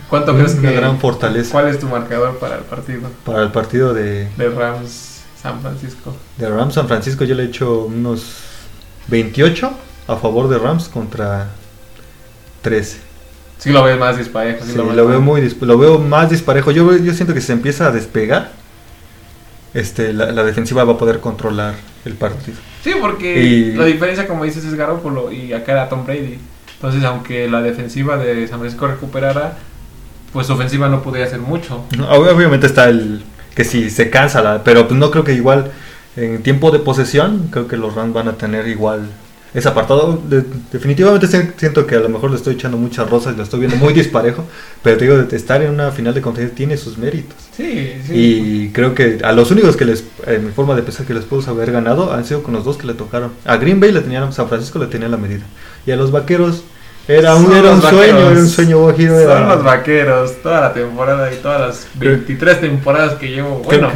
[0.08, 1.52] ¿Cuánto una crees que gran fortaleza.
[1.52, 5.09] ¿Cuál es tu marcador para el partido para el partido de, de Rams
[5.42, 6.16] San Francisco?
[6.38, 8.34] de Rams San Francisco yo le he hecho unos
[9.08, 9.72] 28
[10.08, 11.48] a favor de Rams contra
[12.62, 12.98] 13
[13.58, 14.64] Sí lo ves más disparejo.
[14.66, 17.42] sí Sí, lo, veo más- muy lo veo más disparejo yo, veo- yo siento que
[17.42, 18.52] si se empieza a despegar
[19.74, 21.76] este la, la defensiva va a poder controlar
[22.06, 26.06] el partido Sí, porque Y- la diferencia, como dices, es Garoppolo y acá era Tom
[26.06, 26.40] Brady.
[26.76, 29.58] Entonces, aunque la defensiva de San Francisco recuperara,
[30.32, 31.84] pues su ofensiva no podía hacer mucho.
[31.98, 33.22] No, Obviamente está el
[33.60, 35.72] que si se cansa, la, pero pues no creo que igual
[36.16, 39.02] en tiempo de posesión, creo que los Rams van a tener igual
[39.54, 40.22] ese apartado.
[40.30, 43.76] De- definitivamente siento que a lo mejor le estoy echando muchas rosas, lo estoy viendo
[43.78, 44.46] muy disparejo,
[44.82, 47.36] pero te digo, de estar en una final de conferencia tiene sus méritos.
[47.58, 48.14] Sí, sí.
[48.14, 51.26] Y creo que a los únicos que les, en mi forma de pensar que les
[51.26, 53.32] pudo haber ganado han sido con los dos que le tocaron.
[53.46, 55.44] A Green Bay le tenían, San Francisco le tenía la medida.
[55.86, 56.64] Y a los vaqueros
[57.10, 58.32] era un, era un sueño, vaqueros.
[58.32, 59.14] era un sueño guajiro.
[59.14, 63.90] Son era- los vaqueros, toda la temporada y todas las 23 temporadas que llevo, bueno,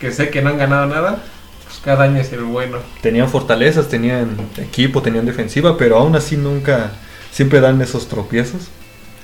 [0.00, 1.22] que sé que no han ganado nada,
[1.64, 2.78] pues cada año es el bueno.
[3.00, 6.92] Tenían fortalezas, tenían equipo, tenían defensiva, pero aún así nunca,
[7.32, 8.62] siempre dan esos tropiezos.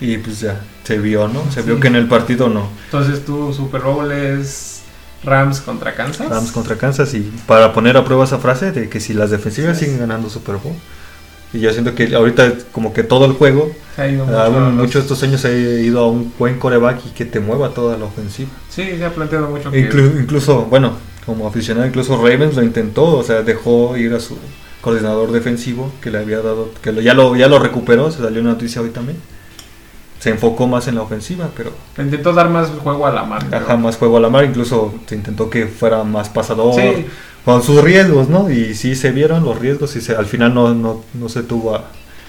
[0.01, 1.41] Y pues ya, se vio, ¿no?
[1.53, 1.81] Se vio Sí.
[1.81, 2.69] que en el partido no.
[2.87, 4.83] Entonces tu Super Bowl es
[5.23, 6.29] Rams contra Kansas.
[6.29, 9.79] Rams contra Kansas y para poner a prueba esa frase de que si las defensivas
[9.79, 9.85] Sí.
[9.87, 10.75] siguen ganando Super Bowl.
[11.55, 15.45] Y yo siento que ahorita como que todo el juego, mucho muchos de estos años
[15.45, 18.51] ha ido a un buen coreback y que te mueva toda la ofensiva.
[18.69, 19.79] Sí, se ha planteado mucho que...
[19.79, 20.93] Incluso, bueno,
[21.25, 24.37] como aficionado, incluso Ravens lo intentó, o sea, dejó ir a su
[24.81, 28.41] coordinador defensivo que le había dado, que lo- ya, lo, ya lo recuperó, se salió
[28.43, 29.17] una noticia hoy también.
[30.19, 33.59] Se enfocó más en la ofensiva, pero intentó dar más juego a la marca.
[33.59, 37.07] ajá, más juego a la mar, incluso se intentó que fuera más pasador, Sí,
[37.45, 38.51] con sus riesgos, ¿no?
[38.51, 41.75] Y sí se vieron los riesgos y se, al final no, no, no se tuvo
[41.77, 41.85] a,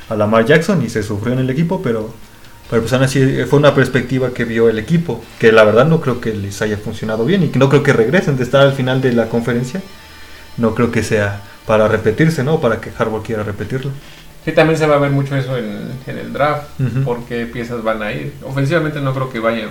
[0.10, 2.14] a Lamar Jackson y se sufrió en el equipo, pero,
[2.70, 6.02] pero pues aún así fue una perspectiva que vio el equipo, que la verdad no
[6.02, 8.74] creo que les haya funcionado bien y que no creo que regresen de estar al
[8.74, 9.82] final de la conferencia.
[10.58, 12.60] No creo que sea para repetirse, ¿no?
[12.62, 13.92] Para que Harbaugh quiera repetirlo.
[14.46, 17.04] sí, también se va a ver mucho eso en, en el draft, Ujú.
[17.04, 18.34] por qué piezas van a ir.
[18.44, 19.70] Ofensivamente no creo que vayan,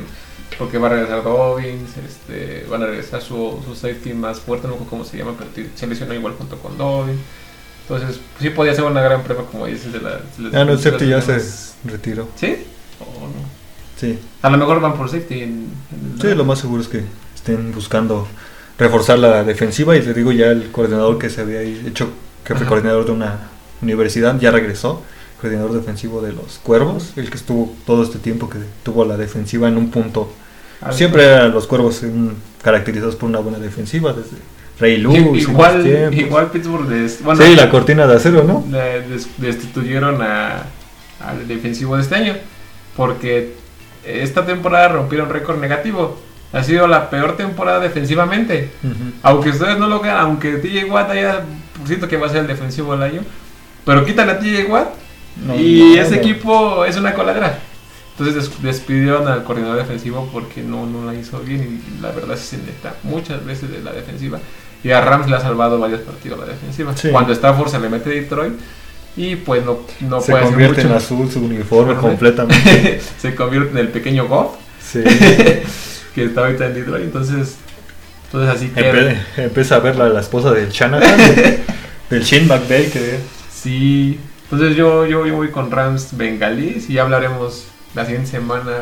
[0.59, 4.75] porque va a regresar Dobbins, este, van a regresar su, su safety más fuerte, no
[4.75, 7.21] sé cómo se llama, pero se lesionó igual junto con Dobbins.
[7.89, 10.11] Entonces, sí podía ser una gran prueba, como dices, de la...
[10.13, 11.39] de las- Ah, no, el safety ya se
[11.85, 12.29] retiró.
[12.37, 12.57] ¿Sí?
[13.01, 13.33] ¿O no?
[14.01, 14.19] Sí.
[14.43, 15.69] A lo mejor van por safety en,
[16.21, 17.03] Sí, lo más seguro es que
[17.35, 18.27] estén buscando
[18.79, 22.09] reforzar la defensiva y te digo ya el coordinador que se había hecho
[22.45, 22.69] jefe Ajá.
[22.69, 23.39] coordinador de una
[23.83, 25.03] universidad ya regresó,
[25.45, 29.69] coordinador defensivo de los Cuervos, el que estuvo todo este tiempo que tuvo la defensiva
[29.69, 30.33] en un punto.
[30.81, 30.97] Alto.
[30.97, 32.29] Siempre eran los Cuervos mm,
[32.63, 34.39] caracterizados por una buena defensiva desde
[34.81, 35.45] Ray Lewis.
[35.45, 38.65] en igual, igual Pittsburgh des- bueno, sí, la cortina de acero, ¿no?
[38.71, 40.65] des- destituyeron a,
[41.21, 42.35] al defensivo de este año
[42.97, 43.53] porque
[44.07, 46.19] esta temporada rompieron récord negativo.
[46.55, 48.71] Ha sido la peor temporada defensivamente.
[48.83, 48.95] Ujú.
[49.23, 51.43] Aunque ustedes no lo crean, aunque TJ Watt haya,
[51.87, 53.21] siento que va a ser el defensivo del año,
[53.85, 54.89] pero quítale a TJ Watt
[55.47, 57.59] No, y no, ese equipo es una coladera.
[58.16, 62.37] Entonces des- despidieron al coordinador defensivo porque no, no la hizo bien y la verdad
[62.37, 64.39] se necesita muchas veces de la defensiva.
[64.85, 66.97] Y a Rams le ha salvado varios partidos la defensiva.
[66.97, 67.09] Sí.
[67.11, 68.53] Cuando Stafford se le mete a Detroit
[69.16, 70.99] y pues no, no se puede hacer convierte en mucho.
[70.99, 73.01] azul su uniforme completamente.
[73.18, 75.03] se convierte en el pequeño Goff Sí.
[76.14, 77.05] que está ahorita en Detroit.
[77.05, 77.57] Entonces,
[78.26, 78.80] entonces así que...
[78.93, 81.59] Empe- empieza a ver la, la esposa del Shanahan, de-
[82.11, 83.18] del Shin McVay, que
[83.53, 88.73] Sí, entonces yo, yo, yo voy con Rams bengalíes y ya hablaremos la siguiente semana.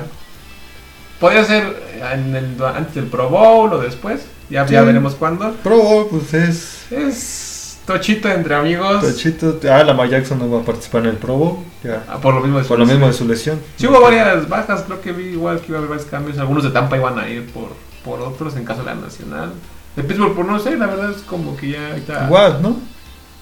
[1.21, 1.77] Podría ser
[2.13, 4.87] en el- antes del Pro Bowl o después, ya, ya Sí.
[4.87, 5.53] veremos cuándo.
[5.63, 9.59] Pro Bowl, pues es Es tochito entre amigos, Tochito.
[9.71, 11.57] Ah, Lamar Jackson no va a participar en el Pro Bowl.
[11.85, 12.05] Ya.
[12.09, 13.61] ah, por lo mismo de Por su lo mismo de su lesión.
[13.77, 16.39] Sí hubo varias bajas, creo que vi igual que iba a haber varios cambios.
[16.39, 17.69] Algunos de Tampa iban a ir por,
[18.05, 19.53] por otros en caso de la Nacional.
[19.97, 22.27] De Pittsburgh, por no sé, la verdad es como que ya ahorita...
[22.31, 22.77] Watt, ¿no?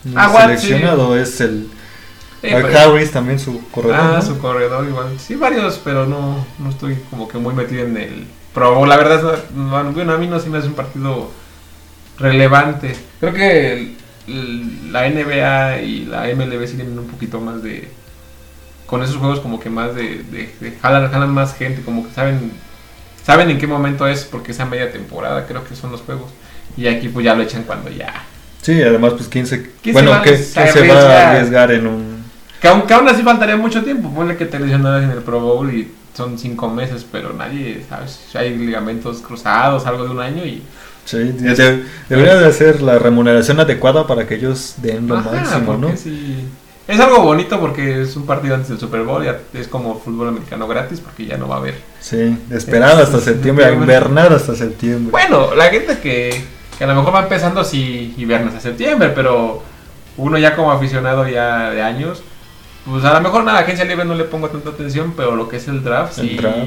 [0.05, 1.69] El Ah, Watt, seleccionado es el.
[2.41, 3.97] Sí, a pero- Harris también su corredor.
[4.01, 4.23] Ah, ¿no?
[4.23, 5.19] su corredor igual.
[5.19, 8.89] Sí, varios, pero no, no estoy como que muy metido en el Pro Bowl.
[8.89, 9.23] La verdad,
[9.55, 11.31] no, no, bueno, a mí no se me hace un partido
[12.19, 12.95] relevante.
[13.21, 13.97] Creo que el-
[14.29, 17.89] el- la NBA y la MLB sí tienen un poquito más de...
[18.87, 20.23] Con esos juegos como que más de...
[20.31, 22.53] de, de jalan, jalan más gente, como que saben...
[23.25, 26.31] Saben en qué momento es, porque esa media temporada creo que son los juegos.
[26.77, 28.25] Y aquí pues ya lo echan cuando ya...
[28.63, 31.31] Sí, además, pues, ¿quién se, ¿Quién se bueno, va a ¿qué- quién se va a
[31.31, 32.20] arriesgar en un.
[32.61, 34.11] Que aún, que aún así faltaría mucho tiempo.
[34.11, 38.21] Ponle que te lesionaras en el Pro Bowl y son cinco meses, pero nadie, ¿sabes?
[38.35, 40.63] Hay ligamentos cruzados, algo de un año y...
[41.07, 45.31] Sí, de- de- debería de hacer la remuneración adecuada para que ellos den lo Ajá,
[45.33, 45.97] máximo, ¿no?
[45.97, 46.45] sí.
[46.87, 50.29] Es algo bonito porque es un partido antes del Super Bowl, ya es como fútbol
[50.29, 51.77] americano gratis porque ya no va a haber.
[52.01, 53.95] Sí, esperar hasta Es- septiembre, septiembre.
[53.95, 55.11] invernar hasta septiembre.
[55.13, 56.45] Bueno, la gente que,
[56.77, 59.63] que a lo mejor va empezando sí hibernas a septiembre, pero
[60.17, 62.23] uno ya como aficionado ya de años,
[62.87, 65.49] pues a lo mejor a la agencia libre no le pongo tanta atención, pero lo
[65.49, 66.31] que es el draft sí...
[66.31, 66.59] El draft,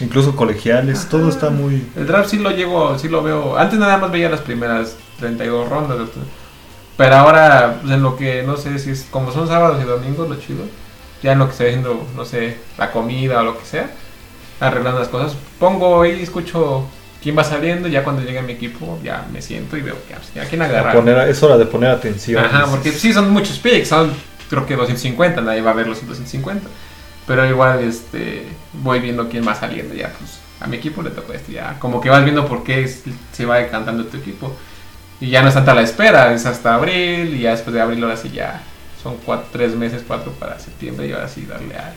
[0.00, 1.08] incluso colegiales, Ajá.
[1.08, 1.86] todo está muy.
[1.96, 3.56] El draft sí lo llego, sí lo veo.
[3.56, 5.98] Antes nada más veía las primeras 32 rondas.
[6.96, 10.28] Pero ahora, pues en lo que no sé si es como son sábados y domingos,
[10.28, 10.64] lo chido.
[11.22, 13.90] Ya en lo que estoy haciendo, no sé, la comida o lo que sea,
[14.60, 15.36] arreglando las cosas.
[15.58, 16.84] Pongo y escucho
[17.22, 17.88] quién va saliendo.
[17.88, 20.94] Ya cuando llegue mi equipo, ya me siento y veo que a quién a agarrar.
[20.94, 22.44] poner- es hora de poner atención.
[22.44, 24.12] Ajá, porque sí son muchos picks, son
[24.52, 26.68] creo que 250, nadie va a ver los 250.
[27.26, 31.32] Pero igual este voy viendo quién va saliendo ya, pues a mi equipo le tocó
[31.32, 31.78] este ya.
[31.78, 32.86] Como que vas viendo por qué
[33.32, 34.54] se va decantando tu equipo.
[35.20, 38.02] Y ya no es hasta la espera, es hasta abril, y ya después de abril
[38.02, 38.60] ahora sí ya
[39.02, 41.94] son cuatro, tres meses, cuatro para septiembre, y ahora sí darle a,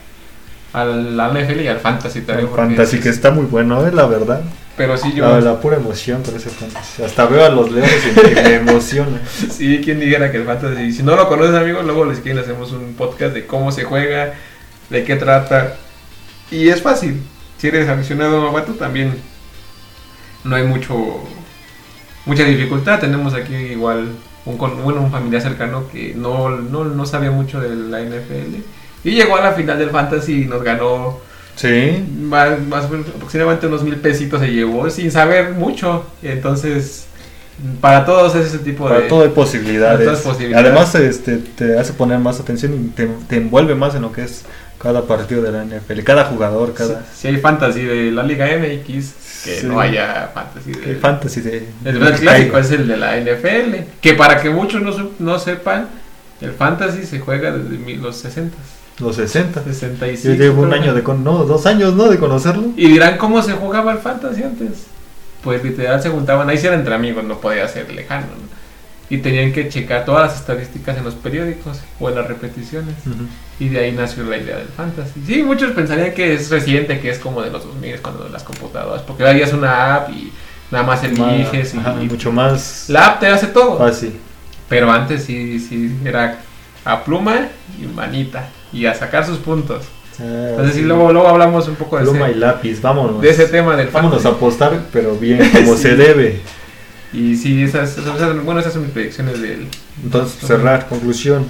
[0.72, 2.48] al al NFL y al Fantasy también.
[2.48, 4.42] El fantasy que está muy bueno, eh, la verdad.
[4.76, 5.26] Pero sí, yo...
[5.26, 7.02] La, la pura emoción con ese fantasy.
[7.02, 9.22] Hasta veo a los leones y me, emociona.
[9.50, 10.92] Sí, quien dijera que el fantasy.
[10.92, 14.34] Si no lo conoces, amigos, luego les quieren hacemos un podcast de cómo se juega,
[14.90, 15.76] de qué trata.
[16.50, 17.22] Y es fácil.
[17.56, 19.14] Si eres aficionado a Novato, también
[20.44, 21.24] no hay mucho
[22.26, 23.00] mucha dificultad.
[23.00, 24.10] Tenemos aquí igual
[24.44, 28.56] un, bueno, un familiar cercano que no, no, no sabía mucho de la NFL.
[29.04, 31.20] Y llegó a la final del fantasy y nos ganó
[31.56, 32.04] Sí.
[32.20, 36.04] más, más aproximadamente unos mil pesitos se llevó sin saber mucho.
[36.22, 37.06] Entonces,
[37.80, 39.08] para todos es ese tipo Para de...
[39.08, 39.98] todo hay posibilidades.
[40.06, 40.66] Para todo hay posibilidades.
[40.66, 44.24] Además, este, te hace poner más atención y te, te envuelve más en lo que
[44.24, 44.44] es
[44.78, 48.46] cada partido de la NFL, cada jugador, cada Si, si hay fantasy de la Liga
[48.46, 49.66] MX, que Sí.
[49.66, 50.94] no haya fantasy el de...
[50.96, 51.68] fantasy de.
[51.84, 53.76] El clásico es el de la NFL.
[54.02, 55.88] Que para que muchos no, no sepan,
[56.42, 58.54] el fantasy se juega desde los 60,
[58.98, 59.62] Los 60.
[59.62, 60.34] 65.
[60.34, 62.08] Yo llevo un año de con, no, dos años, ¿no?
[62.08, 62.68] De conocerlo.
[62.76, 64.86] Y dirán cómo se jugaba el fantasy antes.
[65.42, 68.26] Pues literal se juntaban, ahí sí era entre amigos, no podía ser lejano.
[68.26, 68.56] ¿no?
[69.08, 72.94] Y tenían que checar todas las estadísticas en los periódicos o en las repeticiones.
[73.60, 75.22] Y de ahí nació la idea del fantasy.
[75.26, 79.02] Sí, muchos pensarían que es reciente, que es como de los 2000 cuando las computadoras,
[79.02, 80.32] porque ya es una app y
[80.72, 83.78] nada más eliges y, Ajá, y mucho más la app te hace todo.
[83.78, 84.18] fácil.
[84.68, 86.40] Pero antes sí, sí era
[86.84, 87.48] a pluma
[87.80, 89.84] y manita y a sacar sus puntos.
[90.18, 93.20] Ah, Entonces sí, luego, luego hablamos un poco de Pluma y ese, lápiz, vámonos.
[93.20, 95.82] de ese tema del Vámonos a apostar, pero bien, como Sí.
[95.82, 96.40] se debe.
[97.12, 99.68] Y sí, esas, esas- esas- bueno, esas son mis predicciones del...
[100.02, 101.46] Entonces, cerrar, conclusión.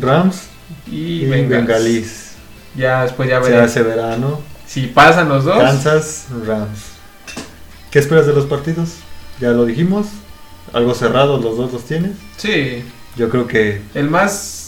[0.00, 0.48] Rams
[0.90, 1.26] Y, y.
[1.26, 2.32] Bengalis.
[2.76, 4.40] Ya después ya Se veré hace verano.
[4.66, 5.58] si pasan los dos.
[5.58, 6.80] Kansas, Rams.
[7.90, 8.94] ¿Qué esperas de los partidos?
[9.40, 10.06] Ya lo dijimos.
[10.72, 12.12] Algo cerrado, los dos los tienes.
[12.36, 12.82] Sí,
[13.16, 13.80] Yo creo que.
[13.94, 14.63] el más...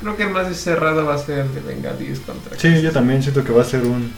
[0.00, 3.22] Creo que el más cerrado va a ser el de Bengalis contra Sí, yo también
[3.22, 4.12] siento que va a ser un,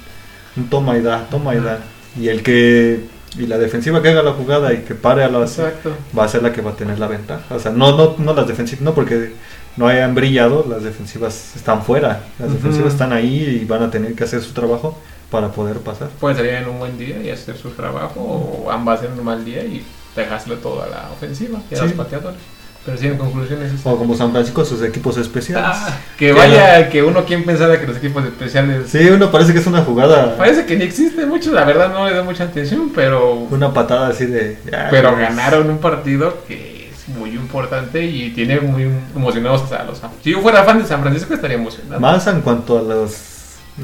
[0.57, 1.81] un toma y da, toma y da.
[2.19, 3.05] Y el que.
[3.39, 5.59] Y la defensiva que haga la jugada y que pare a las.
[5.59, 5.97] Exacto.
[6.17, 7.55] Va a ser la que va a tener la ventaja.
[7.55, 9.33] O sea, no, no, no las defensivas, no porque
[9.79, 12.25] no hayan brillado, las defensivas están fuera.
[12.39, 14.99] Las defensivas están ahí y van a tener que hacer su trabajo
[15.31, 16.09] para poder pasar.
[16.21, 19.43] Pueden salir en un buen día y hacer su trabajo, o ambas en un mal
[19.43, 19.83] día y
[20.15, 21.85] dejárselo todo a la ofensiva y a Sí.
[21.85, 22.39] los pateadores.
[22.85, 23.89] Pero sí, en conclusión es eso.
[23.91, 25.65] O como San Francisco, sus equipos especiales.
[25.73, 28.89] Ah, que vaya, que uno quien pensara que los equipos especiales...
[28.91, 32.09] Sí, uno parece que es una jugada, Parece que ni existe mucho, la verdad no
[32.09, 33.35] le da mucha atención, pero...
[33.51, 34.59] una patada así de.
[34.69, 39.85] ya, Pero pues, ganaron un partido que es muy importante y tiene muy emocionados a
[39.85, 40.01] los...
[40.25, 42.01] Si yo fuera fan de San Francisco estaría emocionado.
[42.01, 43.13] Más en cuanto a los,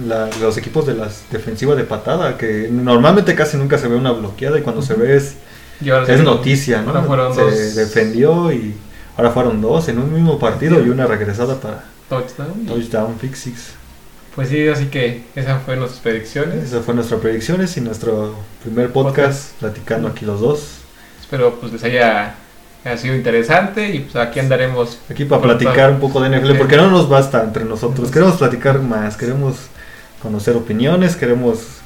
[0.09, 4.11] la- los equipos de las defensivas de patada, que normalmente casi nunca se ve una
[4.11, 5.37] bloqueada y cuando se ve es,
[6.09, 7.01] es noticia, ¿no?
[7.05, 8.75] fueron se dos defendió y
[9.19, 12.67] ahora fueron dos en un mismo partido y una regresada para touchdown.
[12.67, 13.73] touchdown pick six.
[14.35, 16.65] Pues sí, así que esas fueron nuestras predicciones.
[16.65, 20.79] Esas fueron nuestras predicciones y nuestro primer podcast, platicando aquí los dos.
[21.21, 22.37] Espero pues les haya,
[22.85, 25.01] haya sido interesante y pues aquí andaremos.
[25.11, 28.13] Aquí para platicar un poco de NFL, porque no nos basta entre nosotros.
[28.13, 29.57] Queremos platicar más, queremos
[30.23, 31.79] conocer opiniones, queremos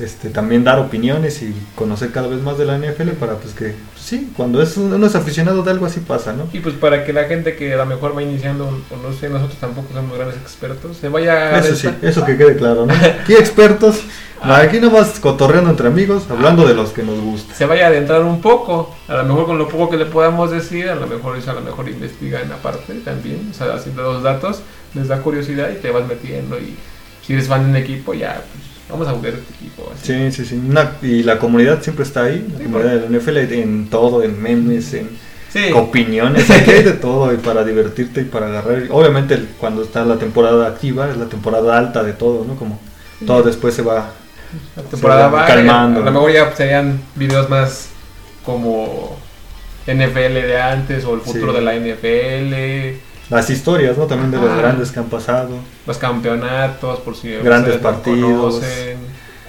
[0.00, 3.74] este, también dar opiniones y conocer cada vez más de la NFL para pues que,
[3.92, 6.48] pues, sí, cuando es, uno es aficionado de algo así pasa, ¿no?
[6.52, 9.28] Y pues para que la gente que a lo mejor va iniciando, o no sé,
[9.28, 12.94] nosotros tampoco somos grandes expertos, se vaya Eso sí, eso que quede claro, ¿no?
[12.94, 14.00] Aquí expertos,
[14.42, 14.60] Ah.
[14.62, 17.54] aquí nomás cotorreando entre amigos, hablando de los que nos gusta.
[17.54, 20.50] se vaya a adentrar un poco, a lo mejor con lo poco que le podamos
[20.50, 24.22] decir, a lo mejor eso a lo mejor investigan aparte también, o sea, haciendo los
[24.22, 24.62] datos,
[24.94, 26.74] les da curiosidad y te vas metiendo y
[27.20, 29.90] si eres fan de un equipo ya, pues vamos a jugar este equipo.
[29.94, 30.06] Así.
[30.30, 30.62] Sí, sí, sí.
[30.68, 34.22] Una- y la comunidad siempre está ahí, la Sí, comunidad de la NFL en todo,
[34.22, 35.08] en memes, en
[35.52, 38.84] Sí, opiniones, aquí hay de todo y para divertirte y para agarrar.
[38.90, 42.54] Obviamente cuando está la temporada activa es la temporada alta de todo, ¿no?
[42.56, 42.78] Como
[43.26, 44.12] todo después se va
[44.76, 46.00] la temporada se va va, calmando.
[46.00, 47.88] a lo mejor ya serían videos más
[48.44, 49.16] como
[49.86, 51.58] NFL de antes o el futuro Sí.
[51.58, 53.00] de la NFL,
[53.30, 54.06] las historias, ¿no?
[54.06, 55.50] También de los grandes que han pasado.
[55.86, 58.54] los campeonatos, por si Grandes partidos.
[58.56, 58.98] conocen,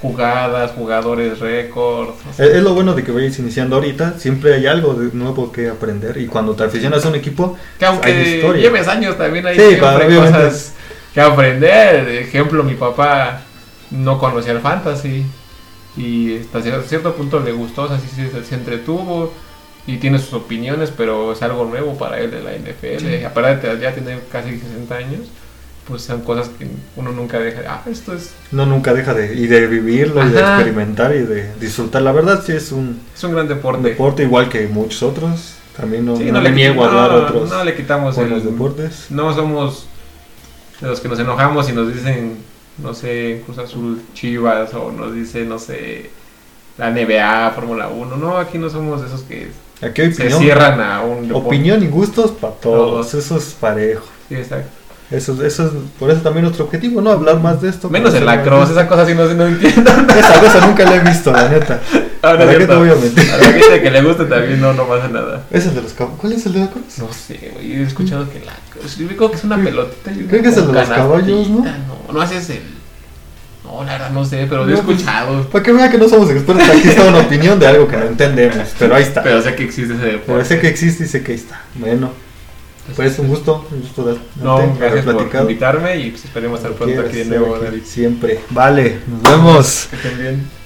[0.01, 2.09] jugadas, jugadores récord.
[2.09, 5.09] o sea, Es, es lo bueno de que vayas iniciando ahorita, siempre hay algo de
[5.15, 8.61] nuevo que aprender y cuando te aficionas a un equipo, que hay aunque historia.
[8.61, 10.15] lleves años también hay Sí, obviamente.
[10.15, 10.73] cosas
[11.13, 12.05] que aprender.
[12.05, 13.41] De ejemplo, mi papá
[13.91, 15.23] no conocía el fantasy
[15.97, 19.32] y hasta cier- cierto punto le gustó, o sea, sí se, se entretuvo
[19.88, 23.25] y tiene sus opiniones, pero es algo nuevo para él de la NFL.
[23.25, 25.21] Aparte de ya tener casi 60 años,
[25.88, 28.32] pues son cosas que uno nunca deja de, ah, esto es...
[28.51, 32.03] No, nunca deja de, y de vivirlo, y de experimentar y de disfrutar.
[32.03, 33.89] La verdad sí es un, Es un gran un deporte.
[33.89, 35.55] deporte igual que muchos otros.
[35.75, 39.07] También no, Sí, no le niego a hablar otros no le quitamos el, deportes.
[39.09, 39.88] No somos
[40.79, 42.38] de los que nos enojamos y nos dicen,
[42.77, 46.09] no sé, Cruz Azul, Chivas, o nos dice, no sé,
[46.77, 48.17] la NBA, Fórmula 1.
[48.17, 49.49] No, aquí no somos de esos que
[49.82, 53.11] Aquí hay se cierran a un opinión y gustos para todos.
[53.11, 53.13] Todos.
[53.13, 54.05] Eso es parejo.
[54.29, 54.69] Sí, exacto.
[55.09, 57.11] Eso, eso es, por eso también nuestro objetivo, ¿no?
[57.11, 57.89] Hablar más de esto.
[57.89, 59.91] Menos el lacrosse, de esa cosa sí no, no entiendo.
[60.17, 61.82] Esa cosa nunca la he visto, la neta.
[62.21, 62.79] Ahora ¿Para es qué te cierto.
[62.79, 63.32] voy a mentir?
[63.32, 65.43] A la gente que le gusta también no, no pasa nada.
[65.51, 66.17] Es el de los caballos.
[66.21, 67.01] ¿Cuál es el de lacrosse?
[67.01, 68.53] No sé, güey, he escuchado que la...
[68.97, 70.11] Yo creo que es una pelotita.
[70.29, 71.65] creo que es el de los caballos, ¿no?
[71.65, 72.80] No, no haces el...
[73.72, 75.43] No, la verdad no sé, pero lo he No, pues, escuchado.
[75.49, 78.03] Para que vean que no somos expertos, aquí está una opinión de algo que no
[78.05, 79.24] entendemos, pero ahí está.
[79.24, 80.32] Pero sé que existe ese deporte.
[80.34, 81.61] Pero sé que existe y sé que ahí está.
[81.76, 82.11] Bueno,
[82.95, 85.49] pues un gusto, un gusto de No, gracias por platicado.
[85.49, 87.84] invitarme y pues esperemos estar pronto aquí de nuevo, David.
[87.86, 88.39] Siempre.
[88.49, 89.88] Vale, nos vemos.
[89.89, 90.61] Que estén bien.